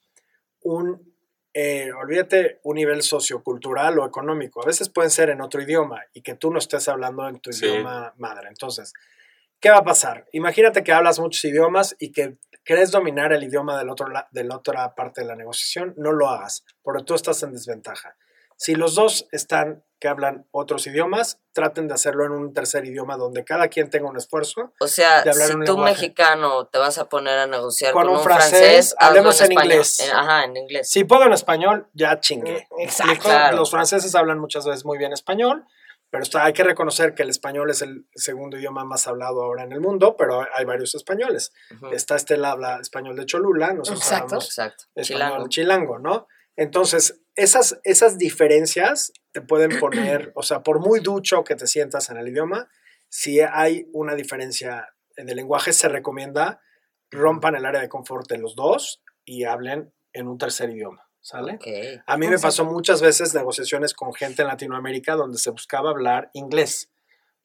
[0.62, 1.14] un,
[1.52, 4.62] eh, olvídate, un nivel sociocultural o económico.
[4.62, 7.52] A veces pueden ser en otro idioma y que tú no estés hablando en tu
[7.52, 7.66] Sí.
[7.66, 8.48] idioma madre.
[8.48, 8.92] Entonces,
[9.60, 10.26] ¿qué va a pasar?
[10.32, 14.56] Imagínate que hablas muchos idiomas y que crees dominar el idioma del otro de la
[14.56, 18.16] otra parte de la negociación, no lo hagas, porque tú estás en desventaja.
[18.56, 23.16] Si los dos están que hablan otros idiomas, traten de hacerlo en un tercer idioma
[23.16, 24.72] donde cada quien tenga un esfuerzo.
[24.78, 25.92] O sea, de hablar si un tú lenguaje.
[25.94, 30.00] mexicano te vas a poner a negociar Con con, un francés, hablemos en inglés.
[30.00, 30.90] En- ajá, en inglés.
[30.90, 32.68] Si puedo en español, ya chingué.
[32.70, 33.56] Mm, exacto.
[33.56, 35.64] Los franceses hablan muchas veces muy bien español,
[36.14, 39.64] pero está- hay que reconocer que el español es el segundo idioma más hablado ahora
[39.64, 41.52] en el mundo, pero hay varios españoles.
[41.90, 44.24] Está Estela habla español de Cholula, nosotros Exacto.
[44.26, 44.84] hablamos Exacto.
[44.94, 45.48] español Chilango.
[45.48, 46.28] chilango, ¿no?
[46.54, 52.08] Entonces, esas, esas diferencias te pueden poner, o sea, por muy ducho que te sientas
[52.10, 52.68] en el idioma,
[53.08, 56.60] si hay una diferencia en el lenguaje, se recomienda
[57.10, 61.58] rompan el área de confort de los dos y hablen en un tercer idioma, ¿sale?
[62.06, 66.30] A mí me pasó muchas veces negociaciones con gente en Latinoamérica donde se buscaba hablar
[66.34, 66.92] inglés,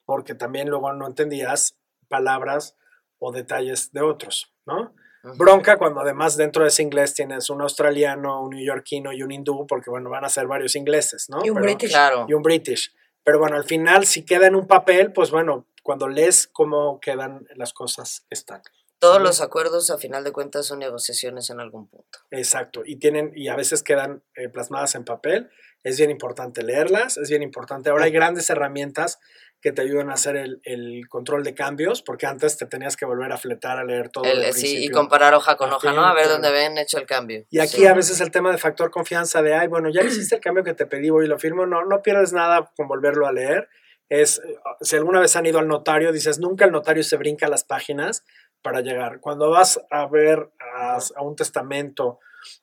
[0.06, 1.78] porque también luego no entendías
[2.10, 2.76] palabras
[3.20, 4.94] o detalles de otros, ¿no?
[5.38, 9.66] Bronca cuando además dentro de ese inglés tienes un australiano, un neoyorquino y un hindú,
[9.68, 11.40] porque bueno, van a ser varios ingleses, ¿no?
[11.44, 11.90] Y un Pero- british.
[11.92, 12.26] Claro.
[12.28, 12.94] y un british.
[13.24, 17.46] Pero bueno, al final, si queda en un papel, pues bueno, cuando lees cómo quedan
[17.56, 18.62] las cosas, están.
[19.00, 19.24] Todos Sí.
[19.24, 22.20] los acuerdos, a final de cuentas, son negociaciones en algún punto.
[22.32, 22.82] Exacto.
[22.86, 25.50] Y tienen, y a veces quedan eh, plasmadas en papel.
[25.84, 27.90] Es bien importante leerlas, es bien importante.
[27.90, 29.20] Ahora hay grandes herramientas
[29.62, 33.06] que te ayudan a hacer el, el control de cambios, porque antes te tenías que
[33.06, 34.24] volver a fletar a leer todo.
[34.26, 36.06] El- sí, y comparar hoja con hoja, ¿no?
[36.06, 37.46] A ver dónde ven hecho el cambio.
[37.50, 37.86] Y aquí Sí.
[37.88, 40.74] a veces el tema de factor confianza de, ay, bueno, ya hiciste el cambio que
[40.74, 41.66] te pedí, voy y lo firmo.
[41.66, 43.68] No, no pierdes nada con volverlo a leer.
[44.08, 47.48] Es, eh, si alguna vez han ido al notario, dices, nunca el notario se brinca
[47.50, 48.24] las páginas
[48.62, 49.20] para llegar.
[49.20, 52.20] Cuando vas a ver a, a un testamento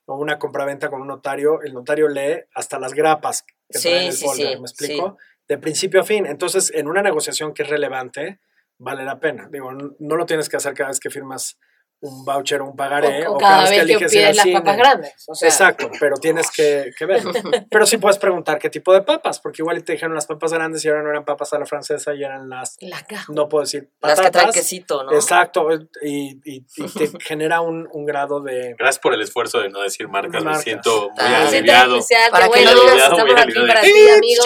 [0.06, 4.06] o una compraventa con un notario, el notario lee hasta las grapas que Sí, traen
[4.06, 5.18] el sí, sí, ¿me explico?
[5.48, 6.26] De principio a fin.
[6.26, 8.40] Entonces, en una negociación que es relevante,
[8.78, 9.48] vale la pena.
[9.50, 11.58] Digo, no lo tienes que hacer cada vez que firmas
[12.00, 14.58] un voucher o un pagaré o, o cada vez que eliges pides las cine.
[14.60, 15.24] papas grandes.
[15.28, 17.32] O sea, Exacto, pero tienes que, que verlo.
[17.70, 20.84] Pero sí puedes preguntar qué tipo de papas, porque igual te dijeron las papas grandes
[20.84, 23.32] y ahora no eran papas a la francesa y eran las, La caja.
[23.32, 24.24] no puedo decir, Las patatas.
[24.26, 25.12] que traen quesito, ¿no?
[25.12, 25.68] Exacto,
[26.02, 28.74] y, y- y te genera un, un grado de...
[28.78, 30.42] Gracias por el esfuerzo de no decir marcas.
[30.42, 30.64] Me Marcas.
[30.64, 31.96] siento muy Ah, Sí, aliviado.
[31.96, 34.44] especial, Para que no digas, estamos muy aquí para ti, amigo.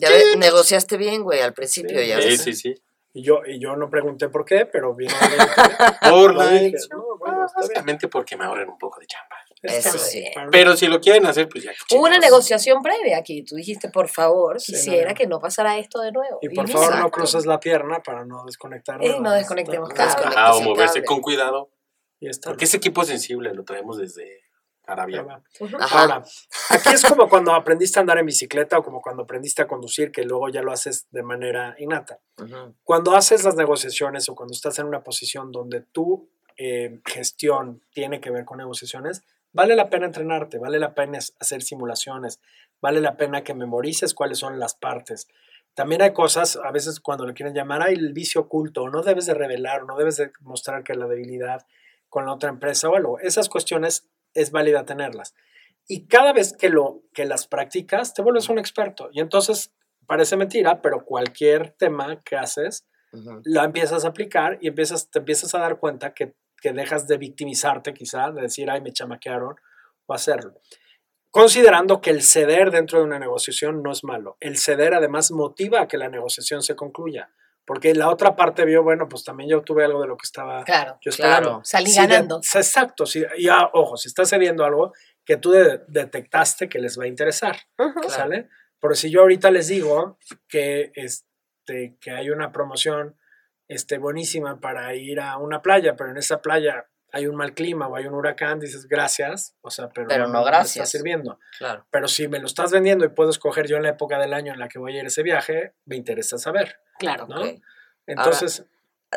[0.00, 2.02] Ya negociaste bien, güey, al principio.
[2.02, 2.74] ya Sí, sí, sí.
[3.18, 5.10] Y yo, y yo no pregunté por qué, pero bien.
[6.08, 7.00] Por la dije, elección.
[7.00, 7.68] no, bueno, bien.
[7.70, 9.34] Obviamente porque me ahorren un poco de chamba.
[9.60, 10.24] Eso sí.
[10.52, 11.72] Pero si lo quieren hacer, pues ya.
[11.92, 13.42] Hubo una negociación previa aquí.
[13.42, 15.14] Tú dijiste, por favor, Sí, quisiera no, no.
[15.16, 16.38] que no pasara esto de nuevo.
[16.42, 19.02] Y por favor no cruces la pierna para no desconectar.
[19.02, 19.90] Y no desconectemos
[20.36, 21.06] Ah, o moverse cable.
[21.06, 21.72] con cuidado.
[22.20, 22.50] Y está.
[22.50, 24.42] Porque ese equipo sensible lo traemos desde
[24.88, 25.42] Arabia.
[25.78, 26.00] Ajá.
[26.00, 26.24] Ahora,
[26.70, 30.10] aquí es como cuando aprendiste a andar en bicicleta o como cuando aprendiste a conducir,
[30.10, 32.18] que luego ya lo haces de manera innata.
[32.82, 38.20] Cuando haces las negociaciones o cuando estás en una posición donde tu eh, gestión tiene
[38.20, 39.22] que ver con negociaciones,
[39.52, 42.40] vale la pena entrenarte, vale la pena hacer simulaciones,
[42.80, 45.28] vale la pena que memorices cuáles son las partes.
[45.74, 49.02] También hay cosas, a veces cuando le quieren llamar, hay el vicio oculto, o no
[49.02, 51.66] debes de revelar, no debes de mostrar que la debilidad
[52.08, 53.18] con la otra empresa o algo.
[53.20, 54.08] Esas cuestiones
[54.40, 55.34] es válida tenerlas.
[55.86, 59.08] Y cada vez que, lo, que las practicas, te vuelves un experto.
[59.12, 59.72] Y entonces,
[60.06, 63.40] parece mentira, pero cualquier tema que haces, Ujú.
[63.44, 67.16] la empiezas a aplicar y empiezas, te empiezas a dar cuenta que, que dejas de
[67.16, 69.56] victimizarte quizá, de decir, ay, me chamaquearon,
[70.06, 70.60] o hacerlo.
[71.30, 74.36] Considerando que el ceder dentro de una negociación no es malo.
[74.40, 77.30] El ceder además motiva a que la negociación se concluya.
[77.68, 80.64] Porque la otra parte vio, bueno, pues también yo obtuve algo de lo que estaba
[80.64, 80.98] Claro.
[81.02, 81.34] yo Claro.
[81.34, 81.60] esperando.
[81.64, 82.36] Salí Si de- ganando.
[82.38, 83.04] exacto.
[83.04, 87.08] Si, ya, ojo, si estás cediendo algo que tú de- detectaste que les va a
[87.08, 87.56] interesar.
[87.76, 88.08] Claro.
[88.08, 88.48] ¿Sale?
[88.80, 93.16] Pero si yo ahorita les digo que, este, que hay una promoción
[93.68, 97.88] este, buenísima para ir a una playa, pero en esa playa hay un mal clima
[97.88, 100.76] o hay un huracán, dices gracias, o sea, pero, Pero no me gracias.
[100.86, 101.38] está sirviendo.
[101.58, 101.86] Claro.
[101.90, 104.52] Pero si me lo estás vendiendo y puedo escoger yo en la época del año
[104.52, 107.26] en la que voy a ir ese viaje, me interesa saber, Claro.
[107.26, 107.40] ¿no?
[107.42, 107.60] Ok.
[108.06, 108.64] Entonces,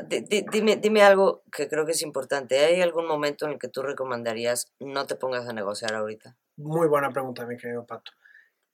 [0.08, 2.58] di- di- dime, dime algo que creo que es importante.
[2.60, 6.38] ¿Hay algún momento en el que tú recomendarías no te pongas a negociar ahorita?
[6.58, 8.12] Muy buena pregunta, mi querido Pato.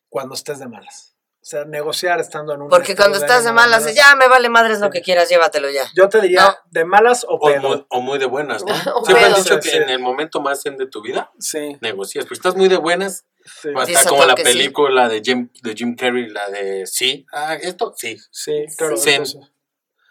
[0.09, 1.16] Cuando estés de malas.
[1.39, 2.69] O sea, negociar estando en un.
[2.69, 5.85] Porque cuando estás de ánimo malas, ya me vale madres lo que quieras, llévatelo ya.
[5.95, 6.55] Yo te diría, No.
[6.71, 7.61] de malas o O pedo.
[7.61, 8.73] muy, o muy de buenas, ¿no?
[8.95, 9.77] O Siempre han dicho Sí, que sí.
[9.77, 12.25] en el momento más zen de tu vida, Sí, negocias.
[12.25, 13.25] Pues estás muy de buenas,
[13.61, 14.57] sí, hasta como la Toque, sí.
[14.57, 17.25] película de Jim, de Jim Carrey, la de sí.
[17.31, 18.17] Ah, esto sí.
[18.31, 18.97] sí, claro.
[18.97, 19.23] Zen.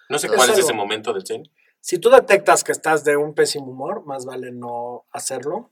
[0.08, 1.42] No sé Es cuál es ese momento del zen.
[1.80, 5.70] Si tú detectas que estás de un pésimo humor, más vale no hacerlo,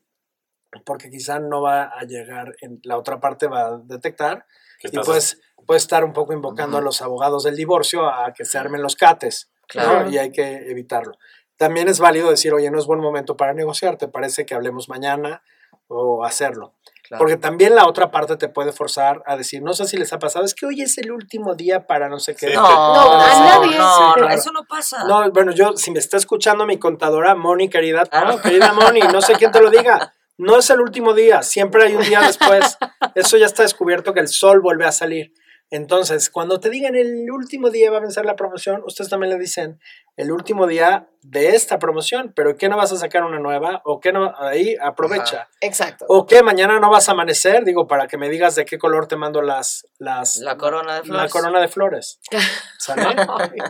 [0.84, 4.46] porque quizá no va a llegar, en, la otra parte va a detectar
[4.93, 8.59] y pues puede estar un poco invocando a los abogados del divorcio a que se
[8.59, 9.82] armen los cates, ¿no?
[9.82, 10.11] Claro.
[10.11, 11.12] Y hay que evitarlo.
[11.57, 14.89] También es válido decir, oye, no es buen momento para negociar, ¿te parece que hablemos
[14.89, 15.43] mañana
[15.89, 16.74] o hacerlo?
[17.07, 17.18] Claro.
[17.18, 20.18] Porque también la otra parte te puede forzar a decir, no sé si les ha
[20.18, 22.49] pasado, es que hoy es el último día para no sé qué.
[22.49, 22.55] Sí.
[22.55, 23.76] No, No, a nadie.
[23.78, 25.05] no, no, eso no pasa.
[25.05, 28.24] No, bueno, yo, si me está escuchando mi contadora, Moni, querida, Ah.
[28.24, 30.14] no, querida Moni, no sé quién te lo diga.
[30.37, 32.76] No es el último día, siempre hay un día después.
[33.14, 35.32] Eso ya está descubierto que el sol vuelve a salir.
[35.70, 39.39] Entonces, cuando te digan el último día va a vencer la promoción, ustedes también le
[39.39, 39.80] dicen
[40.16, 43.80] el último día de esta promoción, pero ¿qué no vas a sacar una nueva?
[43.85, 44.32] ¿O qué no?
[44.39, 45.49] Ahí aprovecha.
[45.61, 46.05] Exacto.
[46.09, 46.43] ¿O qué?
[46.43, 49.41] Mañana no vas a amanecer, digo, para que me digas de qué color te mando
[49.43, 49.89] las...
[49.99, 51.32] las La corona de La flores.
[51.32, 52.20] corona de flores.
[52.78, 53.16] ¿Sale?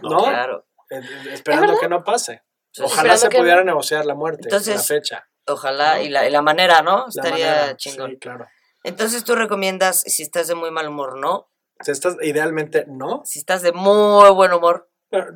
[0.02, 0.24] ¿No?
[0.24, 0.66] Claro.
[0.90, 2.42] Eh, eh, Esperando que no pase.
[2.82, 3.66] Ojalá se que pudiera no.
[3.66, 5.28] negociar la muerte, Entonces, la fecha.
[5.46, 6.98] Ojalá, y la, y la manera, ¿no?
[7.00, 7.76] La Estaría manera.
[7.76, 8.10] chingón.
[8.12, 8.46] Sí, claro.
[8.82, 11.50] Entonces tú recomiendas, si estás de muy mal humor, no.
[11.80, 13.22] Si estás, idealmente no.
[13.24, 14.88] Si estás de muy buen humor,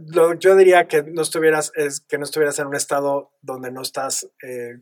[0.07, 3.83] lo- yo diría que no estuvieras, es que no estuvieras en un estado donde no
[3.83, 4.27] estás.
[4.43, 4.79] eh,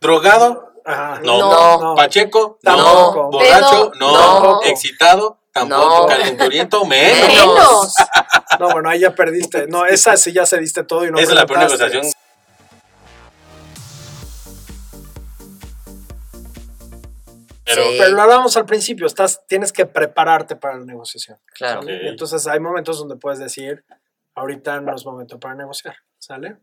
[0.00, 0.72] ¿Drogado?
[0.84, 1.78] ajá, No.
[1.80, 1.94] No.
[1.96, 2.58] ¿Pacheco?
[2.62, 3.22] Tampoco.
[3.24, 3.30] No.
[3.30, 3.92] ¿Borracho?
[3.98, 4.40] No.
[4.42, 4.62] no.
[4.62, 5.40] ¿Excitado?
[5.52, 6.00] Tampoco.
[6.02, 6.06] No.
[6.06, 6.84] ¿Calenturiento?
[6.86, 7.28] Menos.
[7.28, 7.94] Menos.
[8.60, 9.66] No, bueno, ahí ya perdiste.
[9.66, 12.10] No, esa sí ya se diste todo y no Esa es la peor preguntaste.
[17.66, 17.96] Pero, Sí.
[17.98, 21.38] Pero lo hablábamos al principio, estás, tienes que prepararte para la negociación.
[21.54, 21.80] claro.
[21.86, 23.84] entonces hay momentos donde puedes decir,
[24.34, 26.58] ahorita no es momento para negociar, ¿sale?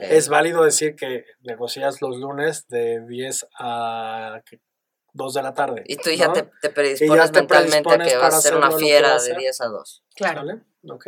[0.00, 4.42] Es válido decir que negocias los lunes de 10 a
[5.12, 5.82] 2 de la tarde.
[5.86, 6.32] Y tú ya ¿no?
[6.32, 8.70] te, te Y ya predispones te mentalmente a predispones que vas para a ser una
[8.72, 9.36] fiera de hacer.
[9.36, 10.04] 10 a 2.
[10.16, 10.40] Claro.
[10.40, 10.52] ¿Sale?
[10.90, 11.06] ¿Ok?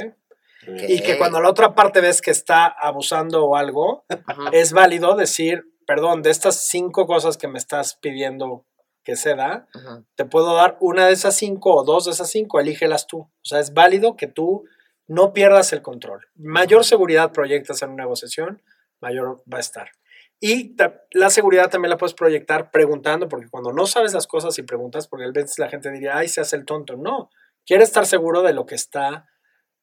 [0.69, 0.83] Ok.
[0.89, 4.05] Y que cuando la otra parte ves que está abusando o algo,
[4.53, 8.67] es válido decir, perdón, de estas cinco cosas que me estás pidiendo
[9.11, 10.07] que se da, Ujú.
[10.15, 13.23] te puedo dar una de esas cinco o dos de esas cinco, elígelas tú.
[13.23, 14.67] O sea, es válido que tú
[15.09, 16.29] no pierdas el control.
[16.37, 18.63] Mayor seguridad proyectas en una negociación,
[19.01, 19.91] mayor va a estar.
[20.39, 20.77] Y
[21.11, 25.09] la seguridad también la puedes proyectar preguntando, porque cuando no sabes las cosas y preguntas,
[25.09, 26.97] porque a veces la gente diría, ay, se hace el tonto.
[26.97, 27.31] No,
[27.67, 29.29] quiere estar seguro de lo que está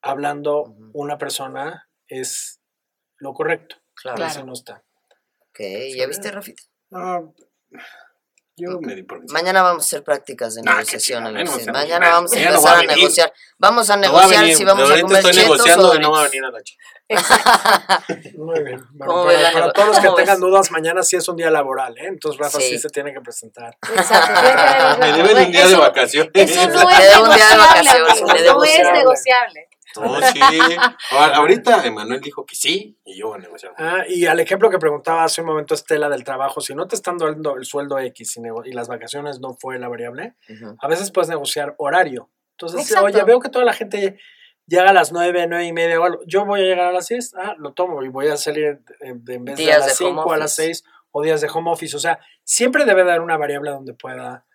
[0.01, 2.61] hablando una persona es
[3.17, 3.75] lo correcto.
[3.93, 4.25] Claro.
[4.25, 4.85] Eso no está.
[5.49, 5.59] Ok,
[5.97, 6.63] ¿ya viste, Rafita?
[6.91, 7.35] no,
[8.57, 9.21] yo me di por.
[9.31, 11.31] Mañana vamos a hacer prácticas de Nah, qué negociación.
[11.31, 13.33] no sé, Mañana vamos a empezar a negociar.
[13.59, 15.95] Vamos a No va a negociar venir, si vamos a comer estoy chetos negociando o
[15.95, 16.83] y no va a venir a la chica.
[18.37, 18.83] Muy bien.
[18.91, 20.39] Bueno, ¿Cómo para, todos los que tengan ves?
[20.39, 22.07] dudas, mañana sí es un día laboral, ¿eh?
[22.07, 22.79] Entonces Rafa sí, Sí.
[22.79, 23.77] se tiene que presentar.
[23.95, 24.41] Exacto.
[24.99, 26.31] Me deben un día de vacaciones.
[26.33, 29.66] Eso no Me debo un día de vacaciones, No es negociable.
[29.95, 30.39] No, sí.
[31.11, 33.73] Ahora, ahorita Emanuel dijo que sí y yo voy a negociar.
[33.77, 36.95] Ah, y al ejemplo que preguntaba hace un momento Estela del trabajo, si no te
[36.95, 40.35] están dando el sueldo X y, y las vacaciones no fue la variable,
[40.79, 42.29] a veces puedes negociar horario.
[42.51, 43.05] Entonces, Exacto.
[43.05, 44.17] oye, veo que toda la gente
[44.65, 46.19] llega a las nueve, nueve y media o algo.
[46.25, 49.23] Yo voy a llegar a las 6, ah, lo tomo y voy a salir en,
[49.27, 50.73] en vez de a las de home 5 a las office.
[50.81, 51.95] 6 o días de home office.
[51.95, 54.45] O sea, siempre debe haber una variable donde pueda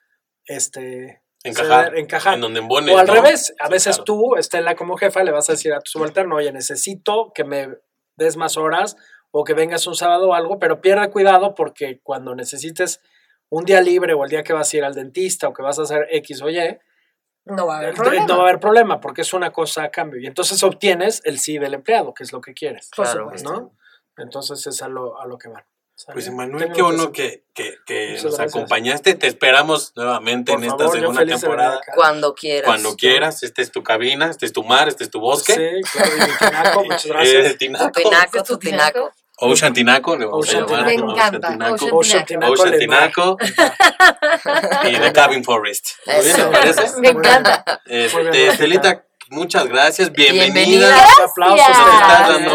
[0.45, 1.87] este, Encajar.
[1.87, 2.35] ceder, encajar.
[2.35, 2.95] En donde embone.
[2.95, 3.15] O al ¿no?
[3.15, 4.05] revés, a Sí, veces claro.
[4.05, 7.69] tú, Estela, como jefa, le vas a decir a tu subalterno, oye, necesito que me
[8.17, 8.97] des más horas
[9.31, 13.01] o que vengas un sábado o algo, pero pierde cuidado porque cuando necesites
[13.49, 15.79] un día libre o el día que vas a ir al dentista o que vas
[15.79, 16.79] a hacer X o Y,
[17.45, 18.27] No va a haber eh, problema.
[18.27, 20.21] no va a haber problema porque es una cosa a cambio.
[20.21, 22.89] Y entonces obtienes el sí del empleado, que es lo que quieres.
[22.91, 23.31] Claro.
[23.43, 23.75] ¿no?
[24.17, 25.65] Entonces es a lo, a lo que van.
[26.13, 28.41] Pues Emanuel, qué bueno que- que, que, nos gracias.
[28.55, 29.15] acompañaste.
[29.15, 31.81] Te esperamos nuevamente Por en esta favor, yo segunda temporada.
[31.95, 32.67] Cuando quieras.
[32.67, 35.53] Cuando quieras, esta es tu cabina, este es tu mar, este es tu bosque.
[35.55, 37.59] Sí, claro, y tinaco, muchas Eh, gracias.
[37.59, 37.85] tinaco.
[37.93, 39.13] Tu tinaco, ¿Es tu tinaco.
[39.45, 40.87] Ocean Tinaco, le vamos Ocean a llamar.
[40.91, 41.07] Tinaco.
[41.07, 42.53] Me encanta, Ocean Ocean Tinaco.
[42.53, 43.37] Ocean Tinaco.
[43.37, 44.89] Tinaco.
[44.89, 45.87] y The Cabin Forest.
[46.07, 46.45] Muy bien, Eso.
[46.47, 46.83] ¿te parece?
[47.01, 47.83] Me encanta.
[47.87, 50.13] Este, Estelita, muchas gracias.
[50.13, 50.53] Bienvenida.
[50.55, 51.07] Bienvenida.
[51.25, 51.69] Aplausos.
[51.69, 52.55] Nos estás dando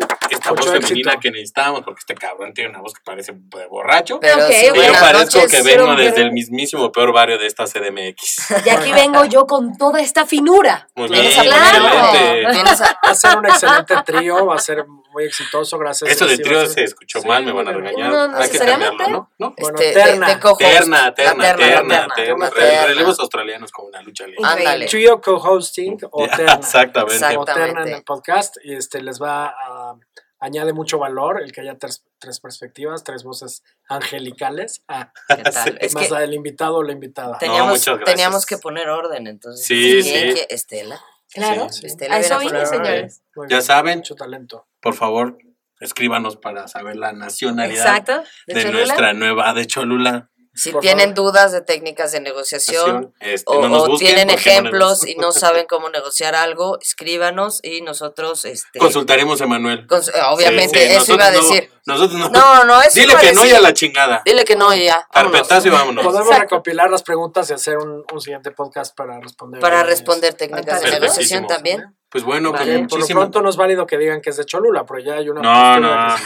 [0.00, 0.17] la
[0.50, 1.20] voz Mucho femenina éxito.
[1.20, 4.18] que necesitamos, porque este cabrón tiene una voz que parece de borracho.
[4.20, 5.50] Pero Ok, sí, y yo parezco noches.
[5.50, 8.50] que vengo pero- desde el mismísimo peor barrio de esta CDMX.
[8.64, 10.88] Y aquí vengo yo con toda esta finura.
[10.94, 11.86] Muy bien, Vienes a poner Claro.
[12.08, 12.50] excelente.
[12.52, 16.10] Vienes a- Va a ser un excelente trío, va a ser muy exitoso, gracias.
[16.10, 18.10] Eso de sí, trío se escuchó mal, me van a regañar.
[18.10, 19.30] No Hay que cambiarlo, ¿no?
[19.38, 19.54] ¿No?
[19.58, 20.26] Bueno, este, terna.
[20.28, 20.58] de, de co-host.
[20.60, 22.50] Terna, terna, terna, terna, terna.
[22.50, 22.86] terna.
[22.86, 24.42] Relevos australianos con una lucha libre.
[24.44, 24.86] Ándale.
[24.86, 26.52] Trío co-hosting o terna.
[26.54, 27.36] Exactamente.
[27.36, 29.94] O terna en el podcast y este les va a
[30.40, 34.82] añade mucho valor el que haya tres, tres perspectivas, tres voces angelicales.
[34.88, 35.78] Ah, ¿Qué tal?
[35.80, 37.38] Es más que el invitado o la invitada.
[37.38, 39.66] teníamos, teníamos que poner orden, entonces.
[39.66, 40.42] Sí, ¿quién sí.
[40.48, 41.00] Estela.
[41.32, 41.68] Claro.
[41.70, 43.22] Sí, Estela A eso vine, señores.
[43.48, 44.66] Ya saben, Mucho talento.
[44.80, 45.38] por favor,
[45.80, 48.22] escríbanos para saber la nacionalidad Exacto.
[48.46, 48.72] de, Cholula.
[48.84, 50.30] nuestra nueva de Cholula.
[50.54, 51.32] Si Por tienen favor.
[51.32, 55.88] dudas de técnicas de negociación Este, o, no tienen no ejemplos y no saben cómo
[55.88, 59.86] negociar algo, escríbanos y nosotros, este, Consultaremos a Manuel.
[59.86, 61.70] cons- obviamente, Sí, sí, eso iba a no, decir.
[61.86, 62.28] nosotros no.
[62.30, 64.22] No, no, eso Dile iba a que no y a la chingada.
[64.24, 65.06] Dile que no y ya.
[65.14, 65.32] vámonos.
[65.40, 66.04] Carpetazo y vámonos.
[66.04, 66.54] Podemos Exacto.
[66.56, 69.60] recopilar las preguntas y hacer un, un siguiente podcast para responder.
[69.60, 71.94] Para eh, responder técnicas de negociación también.
[72.10, 72.86] Pues bueno, Vale.
[72.88, 75.14] pues por lo pronto no es válido que digan que es de Cholula, pero ya
[75.16, 75.42] hay una.
[75.42, 76.24] No, no, que-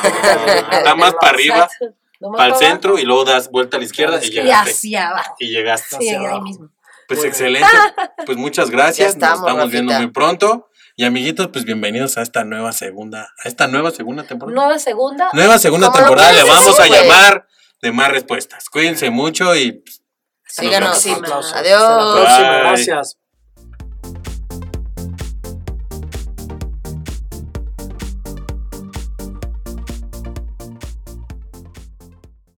[0.71, 0.73] no.
[0.79, 1.97] Está más para arriba, Exacto.
[2.23, 4.29] No más para el para centro y luego das vuelta a la izquierda y.
[4.29, 4.71] Y llegaste.
[4.71, 5.35] hacia abajo.
[5.41, 5.97] Y llegaste.
[5.99, 6.71] Sí, Hacia ahí mismo.
[7.09, 7.69] Pues Muy excelente.
[8.25, 8.99] Pues muchas gracias.
[8.99, 10.69] Ya estamos, Nos estamos viendo muy pronto.
[10.95, 14.55] Y amiguitos, pues bienvenidos a esta nueva segunda, a esta nueva segunda temporada.
[14.55, 15.29] Nueva segunda.
[15.33, 17.49] Nueva segunda ¿Cómo lo temporada le vamos a llamar
[17.81, 18.71] de más respuestas.
[18.71, 20.03] Cuídense mucho y pues,
[20.47, 20.91] Síganos.
[20.91, 21.23] Nos vemos.
[21.23, 21.53] Aplausos.
[21.55, 21.83] Adiós.
[21.83, 22.51] Hasta la próxima.
[22.51, 22.61] Bye.
[22.61, 23.19] Gracias.